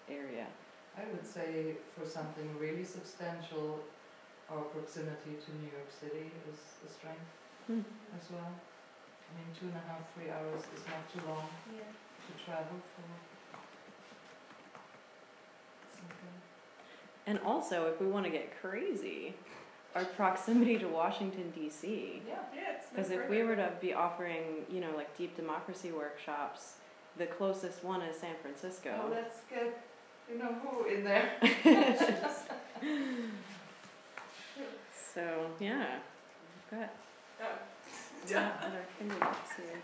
[0.09, 0.47] area.
[0.97, 3.79] I would say for something really substantial,
[4.49, 7.29] our proximity to New York City is a strength
[7.67, 7.81] Hmm.
[8.17, 8.49] as well.
[8.49, 11.83] I mean, two and a half, three hours is not too long Yeah.
[11.83, 13.03] to travel for
[15.99, 16.41] something.
[17.27, 19.35] And also, if we want to get crazy,
[19.95, 22.21] our proximity to Washington, D.C.
[22.25, 22.35] Yeah.
[22.55, 26.75] Yeah, Because if we were to be offering, you know, like deep democracy workshops,
[27.17, 29.09] the closest one is San Oh, Francisco.
[29.11, 29.77] let's get,
[30.29, 31.31] you know who in there.
[35.13, 35.99] so yeah,
[36.71, 36.89] we've got
[37.39, 37.45] Oh.
[38.35, 39.81] at our fingertips here.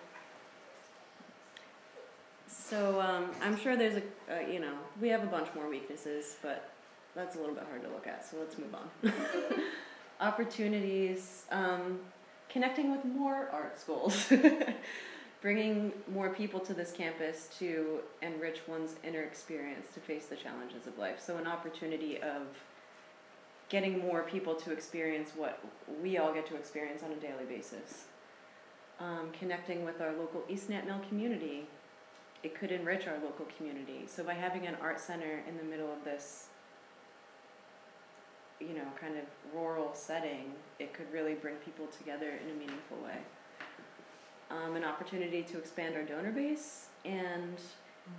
[2.48, 4.04] So um, I'm sure there's a,
[4.36, 6.72] uh, you know, we have a bunch more weaknesses, but
[7.16, 8.26] that's a little bit hard to look at.
[8.30, 9.14] So let's move on.
[10.20, 12.00] Opportunities, um,
[12.50, 14.32] connecting with more art schools.
[15.44, 20.88] bringing more people to this campus to enrich one's inner experience to face the challenges
[20.88, 21.20] of life.
[21.20, 22.48] So, an opportunity of
[23.68, 25.60] getting more people to experience what
[26.02, 28.06] we all get to experience on a daily basis.
[29.02, 31.66] Um, connecting with our local East Net community,
[32.42, 34.06] it could enrich our local community.
[34.08, 36.48] So, by having an art center in the middle of this,
[38.62, 42.98] you know, kind of rural setting, it could really bring people together in a meaningful
[43.04, 43.18] way
[44.54, 47.58] um, an opportunity to expand our donor base, and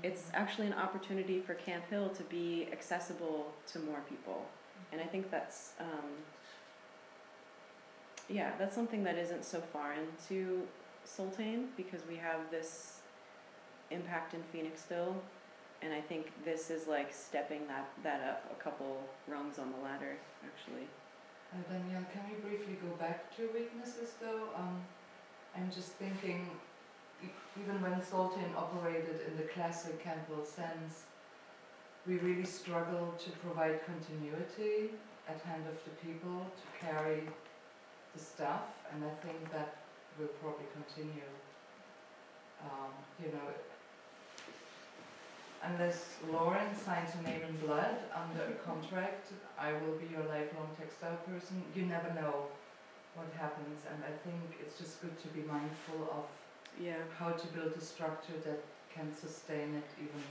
[0.03, 4.47] it's actually an opportunity for Camphill to be accessible to more people.
[4.93, 6.11] And I think that's, um,
[8.29, 10.63] yeah, that's something that isn't so foreign to
[11.07, 13.01] Soltane because we have this
[13.91, 15.15] impact in Phoenixville.
[15.83, 19.85] And I think this is like stepping that, that up a couple rungs on the
[19.85, 20.89] ladder, actually.
[21.53, 24.49] Uh, Danielle, can we briefly go back to weaknesses though?
[24.57, 24.81] Um,
[25.57, 26.51] I'm just thinking,
[27.57, 31.05] even when Soltane operated in the classic Camphill sense,
[32.07, 34.91] we really struggled to provide continuity
[35.29, 37.23] at hand of the people to carry
[38.15, 39.77] the stuff, and I think that
[40.19, 41.31] will probably continue.
[42.63, 42.91] Um,
[43.23, 43.49] you know,
[45.63, 50.69] unless Lauren signs her name in blood under a contract, I will be your lifelong
[50.79, 51.63] textile person.
[51.75, 52.49] You never know
[53.15, 56.25] what happens, and I think it's just good to be mindful of
[56.81, 56.97] Yeah.
[57.19, 58.61] how to build a structure that
[58.93, 60.23] can sustain it even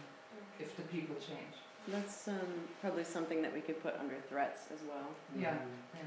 [0.59, 1.55] if the people change.
[1.87, 5.07] That's um, probably something that we could put under threats as well.
[5.37, 5.67] Yeah, Mhm.
[5.95, 5.99] yeah.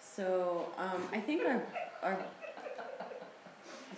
[0.00, 1.62] So um, I think our
[2.02, 2.18] our is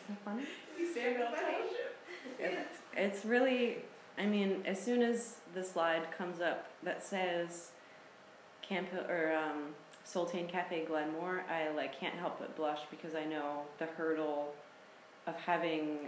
[0.09, 0.45] that funny?
[0.79, 1.57] You Samuel Funny.
[2.39, 3.79] It's, it's really
[4.19, 7.71] I mean as soon as the slide comes up that says
[8.63, 9.75] Camp or um,
[10.07, 14.55] Soltane Cafe Glenmoore, I like can't help but blush because I know the hurdle
[15.27, 15.99] of having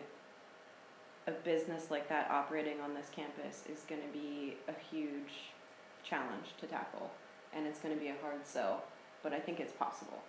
[1.26, 5.52] a business like that operating on this campus is going to be a huge
[6.04, 7.10] challenge to tackle,
[7.54, 8.84] and it's going to be a hard sell.
[9.22, 10.22] But I think it's possible.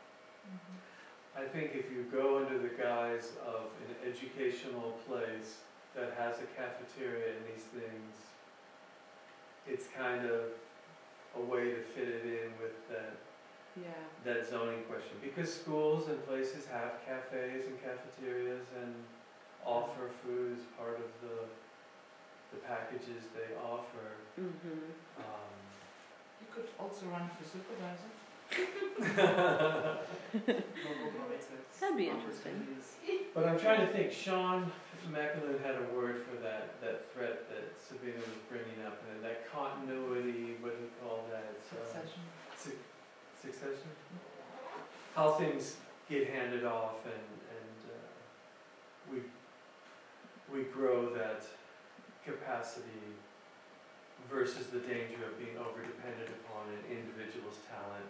[1.38, 5.58] I think if you go under the guise of an educational place
[5.96, 8.16] that has a cafeteria and these things,
[9.68, 10.42] it's kind of
[11.38, 13.14] a way to fit it in with that.
[14.30, 15.18] That zoning question.
[15.22, 18.94] Because schools and places have cafes and cafeterias and
[19.66, 21.50] offer food as part of the,
[22.54, 24.22] the packages they offer.
[24.40, 24.94] Mm-hmm.
[25.18, 25.58] Um,
[26.42, 28.14] You could also run for supervisor.
[31.80, 32.68] That'd be interesting.
[33.34, 34.12] But I'm trying to think.
[34.12, 34.72] Sean
[35.10, 39.50] McAloon had a word for that that threat that Sabina was bringing up, and that
[39.52, 40.58] continuity.
[40.62, 41.46] What do you call that?
[41.56, 42.02] It's, uh,
[43.42, 43.90] Succession.
[45.16, 45.76] How things
[46.10, 49.18] get handed off and, and uh, we,
[50.52, 51.44] we grow that
[52.26, 53.16] capacity
[54.30, 58.10] versus the danger of being over dependent upon an individual's talent.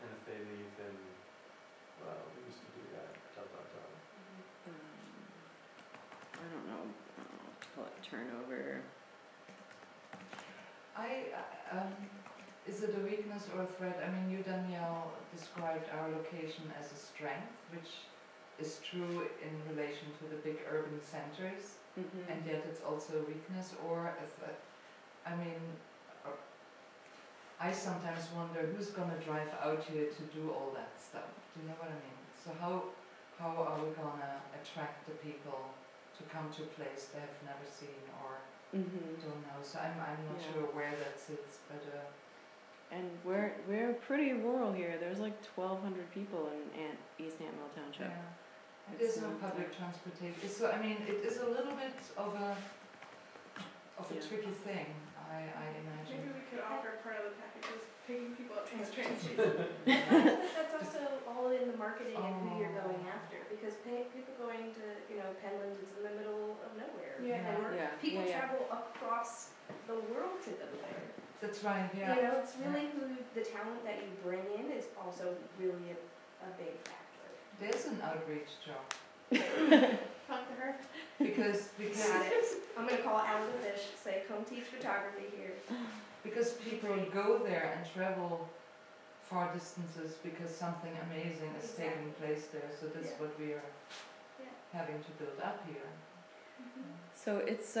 [0.00, 0.94] And if they leave, then,
[2.00, 3.90] well, we used to do that, dot, dot, dot.
[4.70, 4.78] Um,
[6.38, 6.84] I don't know.
[7.18, 8.80] Uh, call it turnover.
[10.96, 11.92] I, uh, um,
[12.68, 14.02] is it a weakness or a threat?
[14.04, 17.90] I mean, you, Danielle, described our location as a strength, which
[18.58, 22.28] is true in relation to the big urban centers, Mm-hmm.
[22.30, 24.60] and yet it's also a weakness or a threat.
[25.24, 25.56] I mean,
[27.58, 31.32] I sometimes wonder who's going to drive out here to do all that stuff.
[31.56, 32.20] Do you know what I mean?
[32.36, 32.92] So how
[33.40, 35.72] how are we going to attract the people
[36.20, 38.44] to come to a place they have never seen or
[38.76, 39.16] mm-hmm.
[39.24, 39.58] don't know?
[39.64, 40.52] So I'm I'm not Yeah.
[40.52, 41.80] sure where that sits, but.
[41.88, 42.04] Uh,
[42.92, 44.94] And we're we're pretty rural here.
[45.00, 48.08] There's like 1,200 people in Ant, East Nantmeal Township.
[48.14, 48.96] Yeah.
[48.98, 50.48] There's no public uh, transportation.
[50.48, 52.54] So I mean, it is a little bit of a
[53.98, 54.22] of a Yeah.
[54.22, 54.86] tricky thing.
[55.18, 56.22] I I imagine.
[56.22, 59.10] Maybe we could offer part of the package is picking people up from the train
[59.18, 59.66] station.
[60.54, 63.16] That's also all in the marketing and who you're going Oh.
[63.18, 67.18] after, because pay, people going to, you know, Penland is in the middle of nowhere.
[67.18, 67.42] Yeah.
[67.42, 68.38] And we're- Yeah, people yeah, yeah.
[68.46, 69.50] travel across
[69.90, 71.02] the world to go there.
[71.40, 71.88] That's right.
[71.96, 72.14] Yeah.
[72.14, 72.28] You Yeah.
[72.28, 73.00] know, it's really who,
[73.34, 75.98] the talent that you bring in is also really a,
[76.46, 77.26] a big factor.
[77.60, 78.84] There's an outreach job
[80.28, 80.76] Talk to her.
[81.18, 82.44] because because Got it.
[82.78, 85.52] I'm gonna call Alan the Fish, say, come teach photography here.
[86.22, 88.48] because people go there and travel
[89.28, 92.70] far distances because something amazing is taking place there.
[92.80, 93.20] So that's Yeah.
[93.20, 93.68] what we are
[94.40, 94.46] Yeah.
[94.72, 95.88] having to build up here.
[96.62, 96.90] Mm-hmm.
[97.14, 97.76] So it's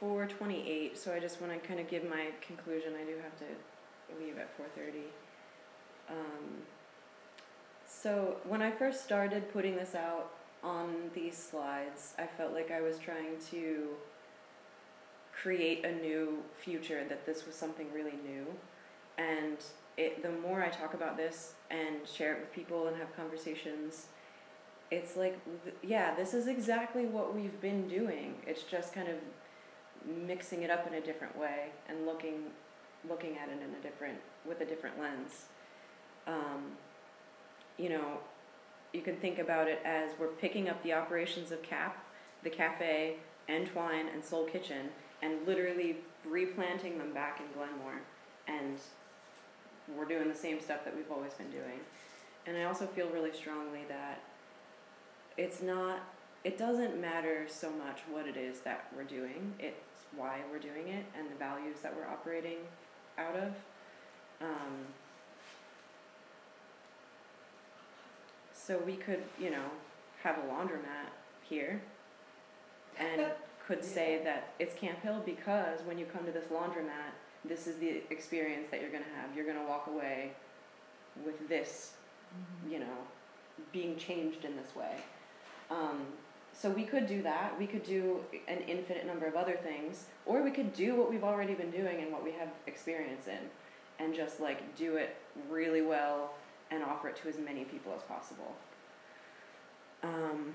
[0.00, 0.96] uh, 4:28.
[0.96, 2.94] So I just want to kind of give my conclusion.
[3.00, 5.04] I do have to leave at 4:30.
[6.08, 6.62] Um,
[7.86, 10.32] so when I first started putting this out
[10.62, 13.88] on these slides, I felt like I was trying to
[15.32, 17.04] create a new future.
[17.08, 18.46] That this was something really new,
[19.18, 19.58] and
[19.96, 20.22] it.
[20.22, 24.06] The more I talk about this and share it with people and have conversations,
[24.90, 25.38] it's like
[25.82, 29.14] yeah this is exactly what we've been doing it's just kind of
[30.26, 32.44] mixing it up in a different way and looking
[33.08, 35.46] looking at it in a different with a different lens.
[36.26, 36.72] Um,
[37.78, 38.18] you know
[38.92, 42.04] you can think about it as we're picking up the operations of cap
[42.42, 43.16] the cafe
[43.48, 44.88] entwine and soul kitchen
[45.22, 45.96] and literally
[46.26, 48.00] replanting them back in Glenmoore.
[48.48, 48.78] And
[49.96, 51.80] we're doing the same stuff that we've always been doing.
[52.46, 54.22] And i also feel really strongly that
[55.36, 56.00] it's not
[56.42, 59.52] it doesn't matter so much what it is that we're doing.
[59.58, 59.84] It's
[60.16, 62.58] why we're doing it and the values that we're operating
[63.18, 63.52] out of.
[64.40, 64.86] Um,
[68.54, 69.66] so we could you know
[70.22, 71.10] have a laundromat
[71.42, 71.82] here
[72.98, 73.26] and
[73.66, 77.12] could say that it's Camphill because when you come to this laundromat
[77.44, 79.34] this is the experience that you're going to have.
[79.34, 80.32] You're going to walk away
[81.24, 81.92] with this
[82.68, 82.96] you know
[83.72, 84.96] being changed in this way.
[85.70, 86.06] Um,
[86.60, 87.58] so we could do that.
[87.58, 91.24] We could do an infinite number of other things, or we could do what we've
[91.24, 95.16] already been doing and what we have experience in, and just like do it
[95.48, 96.34] really well
[96.70, 98.54] and offer it to as many people as possible.
[100.02, 100.54] Um,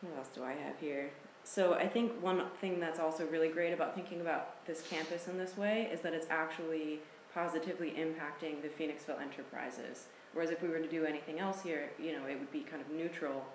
[0.00, 1.10] what else do I have here?
[1.44, 5.38] So I think one thing that's also really great about thinking about this campus in
[5.38, 6.98] this way is that it's actually
[7.32, 10.06] positively impacting the Phoenixville enterprises.
[10.32, 12.82] Whereas if we were to do anything else here, you know, it would be kind
[12.82, 13.46] of neutral,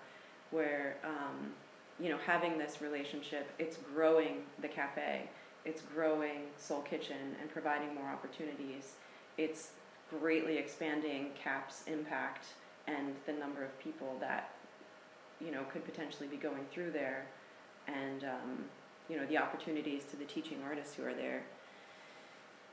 [0.53, 1.51] where, um,
[1.99, 5.29] you know, having this relationship, it's growing the cafe,
[5.65, 8.93] it's growing Soul Kitchen and providing more opportunities.
[9.37, 9.71] It's
[10.09, 12.47] greatly expanding CAP's impact
[12.87, 14.51] and the number of people that,
[15.39, 17.25] you know, could potentially be going through there,
[17.87, 18.65] and um,
[19.09, 21.43] you know, the opportunities to the teaching artists who are there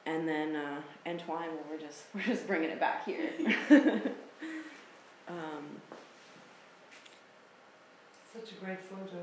[0.07, 3.31] and then uh, Entwine, well, we're just we're just bringing it back here.
[5.29, 5.80] um,
[8.51, 9.23] Such a great photo,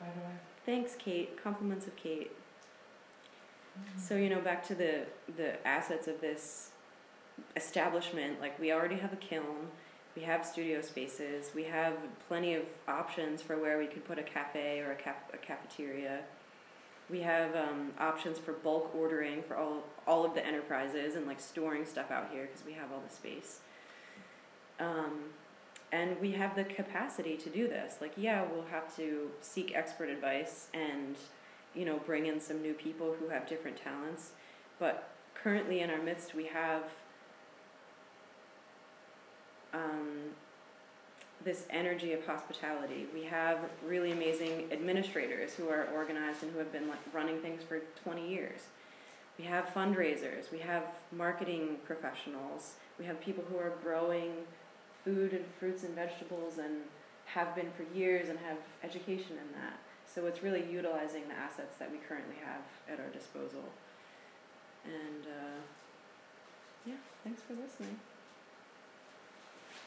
[0.00, 0.34] by the way.
[0.66, 1.42] thanks, Kate.
[1.42, 2.32] Compliments of Kate.
[3.96, 5.06] So you know, back to the
[5.36, 6.70] the assets of this
[7.56, 8.40] establishment.
[8.40, 9.68] Like we already have a kiln,
[10.16, 11.94] we have studio spaces, we have
[12.26, 16.20] plenty of options for where we could put a cafe or a, cap- a cafeteria.
[17.08, 21.40] We have um, options for bulk ordering for all all of the enterprises and like
[21.40, 23.60] storing stuff out here because we have all the space.
[24.80, 25.30] Um,
[25.92, 27.96] and we have the capacity to do this.
[28.00, 31.16] Like, yeah, we'll have to seek expert advice and
[31.74, 34.32] you know bring in some new people who have different talents,
[34.78, 36.82] but currently in our midst we have
[39.72, 40.30] um,
[41.44, 43.06] this energy of hospitality.
[43.14, 47.62] We have really amazing administrators who are organized and who have been like running things
[47.62, 48.60] for 20 years.
[49.38, 50.82] We have fundraisers, we have
[51.12, 54.32] marketing professionals, we have people who are growing
[55.04, 56.76] food and fruits and vegetables and
[57.26, 59.78] have been for years and have education in that.
[60.06, 63.64] So it's really utilizing the assets that we currently have at our disposal.
[64.84, 65.60] And uh,
[66.86, 66.94] yeah,
[67.24, 67.98] thanks for listening.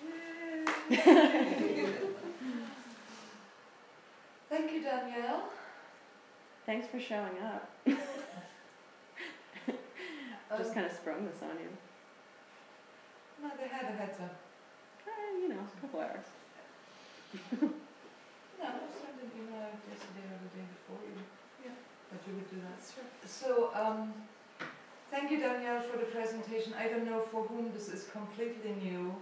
[4.49, 5.43] Thank you, Danielle.
[6.65, 7.69] Thanks for showing up.
[7.87, 7.99] Just
[10.69, 11.69] Um, kind of sprung this on you.
[13.41, 14.35] No, they had a heads up.
[15.07, 16.27] Eh, you know, a couple hours.
[18.59, 21.17] No, I sent an email yesterday or the day before you.
[21.65, 21.71] Yeah.
[22.11, 22.77] But you would do that.
[22.77, 23.03] That's true.
[23.25, 24.13] So, um,
[25.09, 26.73] thank you, Danielle, for the presentation.
[26.77, 29.15] I don't know for whom this is completely new,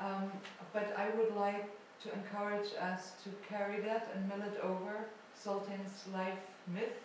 [0.00, 0.30] um,
[0.72, 1.68] but I would like
[2.04, 5.06] to encourage us to carry that and mill it over.
[5.34, 6.38] Soltane's life
[6.68, 7.00] myth,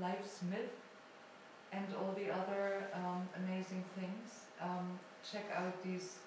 [0.00, 0.74] life's myth,
[1.72, 4.46] and all the other um, amazing things.
[4.60, 4.98] Um,
[5.30, 6.18] check out these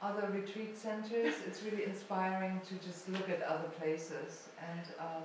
[0.00, 1.34] other retreat centers.
[1.46, 4.86] It's really inspiring to just look at other places and.
[5.00, 5.22] Um,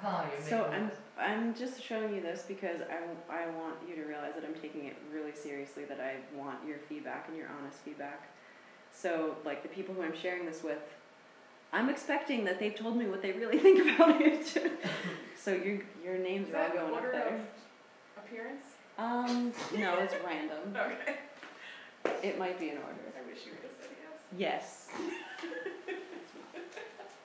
[0.00, 0.90] Huh, you're So I'm.
[1.18, 4.84] I'm just showing you this because I, I want you to realize that I'm taking
[4.84, 5.84] it really seriously.
[5.86, 8.28] That I want your feedback and your honest feedback.
[8.92, 10.78] So like the people who I'm sharing this with,
[11.72, 14.72] I'm expecting that they've told me what they really think about it.
[15.36, 17.34] so your your names Is are all that going up order there.
[17.34, 18.62] of appearance?
[18.98, 20.76] Um, no, it's random.
[20.76, 21.16] Okay.
[22.22, 22.98] It might be in order.
[23.14, 23.94] I wish you would have said
[24.36, 24.88] yes.
[24.88, 24.88] Yes.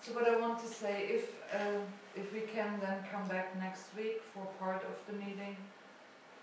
[0.02, 1.80] So what I want to say, if, uh,
[2.14, 5.56] if we can then come back next week for part of the meeting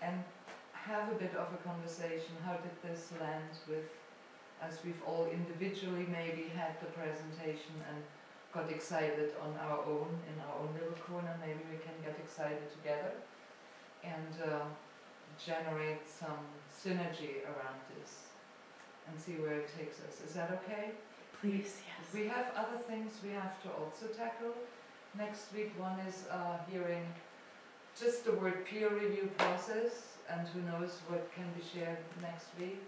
[0.01, 0.23] and
[0.73, 3.85] have a bit of a conversation, how did this land with,
[4.61, 8.01] as we've all individually maybe had the presentation and
[8.51, 12.65] got excited on our own, in our own little corner, maybe we can get excited
[12.73, 13.13] together
[14.03, 14.65] and uh,
[15.37, 18.30] generate some synergy around this
[19.07, 20.21] and see where it takes us.
[20.27, 20.91] Is that okay?
[21.39, 22.13] Please, yes.
[22.13, 24.53] We have other things we have to also tackle.
[25.17, 27.03] Next week, one is uh, hearing
[27.99, 32.79] just the word peer review process, and who knows what can be shared next week.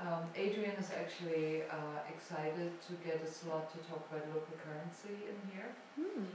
[0.00, 5.14] Um, Adrian is actually uh, excited to get a slot to talk about local currency
[5.30, 6.26] in here, Hmm.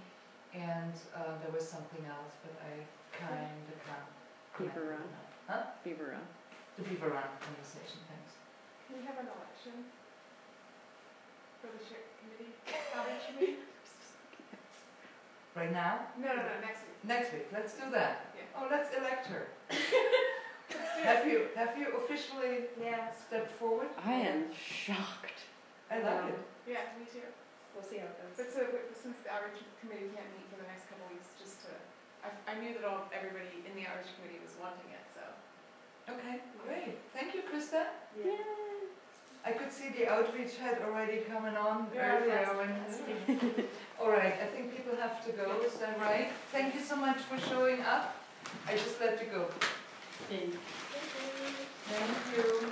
[0.56, 4.08] and uh, there was something else, but I kind of can't.
[4.56, 5.08] Beaver Run.
[5.48, 5.64] Huh?
[5.84, 6.24] Beaver Run.
[6.78, 8.39] The Beaver Run conversation, thanks.
[8.90, 9.86] Can we have an election
[11.62, 12.58] for the chair committee?
[12.98, 13.56] Outreach committee?
[15.54, 16.10] Right now?
[16.18, 16.98] No, no, no, next week.
[17.06, 18.34] Next week, let's do that.
[18.34, 18.50] Yeah.
[18.58, 19.46] Oh, let's elect her.
[21.06, 23.94] Have you, have you officially Yeah, stepped forward?
[24.02, 25.46] I am shocked.
[25.90, 26.42] I like it.
[26.66, 27.26] Yeah, me too.
[27.74, 28.34] we'll see how it goes.
[28.38, 31.30] But so, but since the outreach committee can't meet for the next couple of weeks,
[31.38, 31.72] just to,
[32.26, 35.24] I, I knew that all, everybody in the outreach committee was wanting it, so.
[36.14, 36.98] Okay, great.
[37.14, 37.84] Thank you, Krista.
[38.18, 38.32] Yeah.
[39.46, 43.66] I could see the outreach had already coming on Yeah, earlier when.
[44.00, 46.30] All right, I think people have to go, is that right?
[46.52, 48.16] Thank you so much for showing up.
[48.68, 49.46] I just let you go.
[50.30, 50.54] Thank
[52.36, 52.72] you.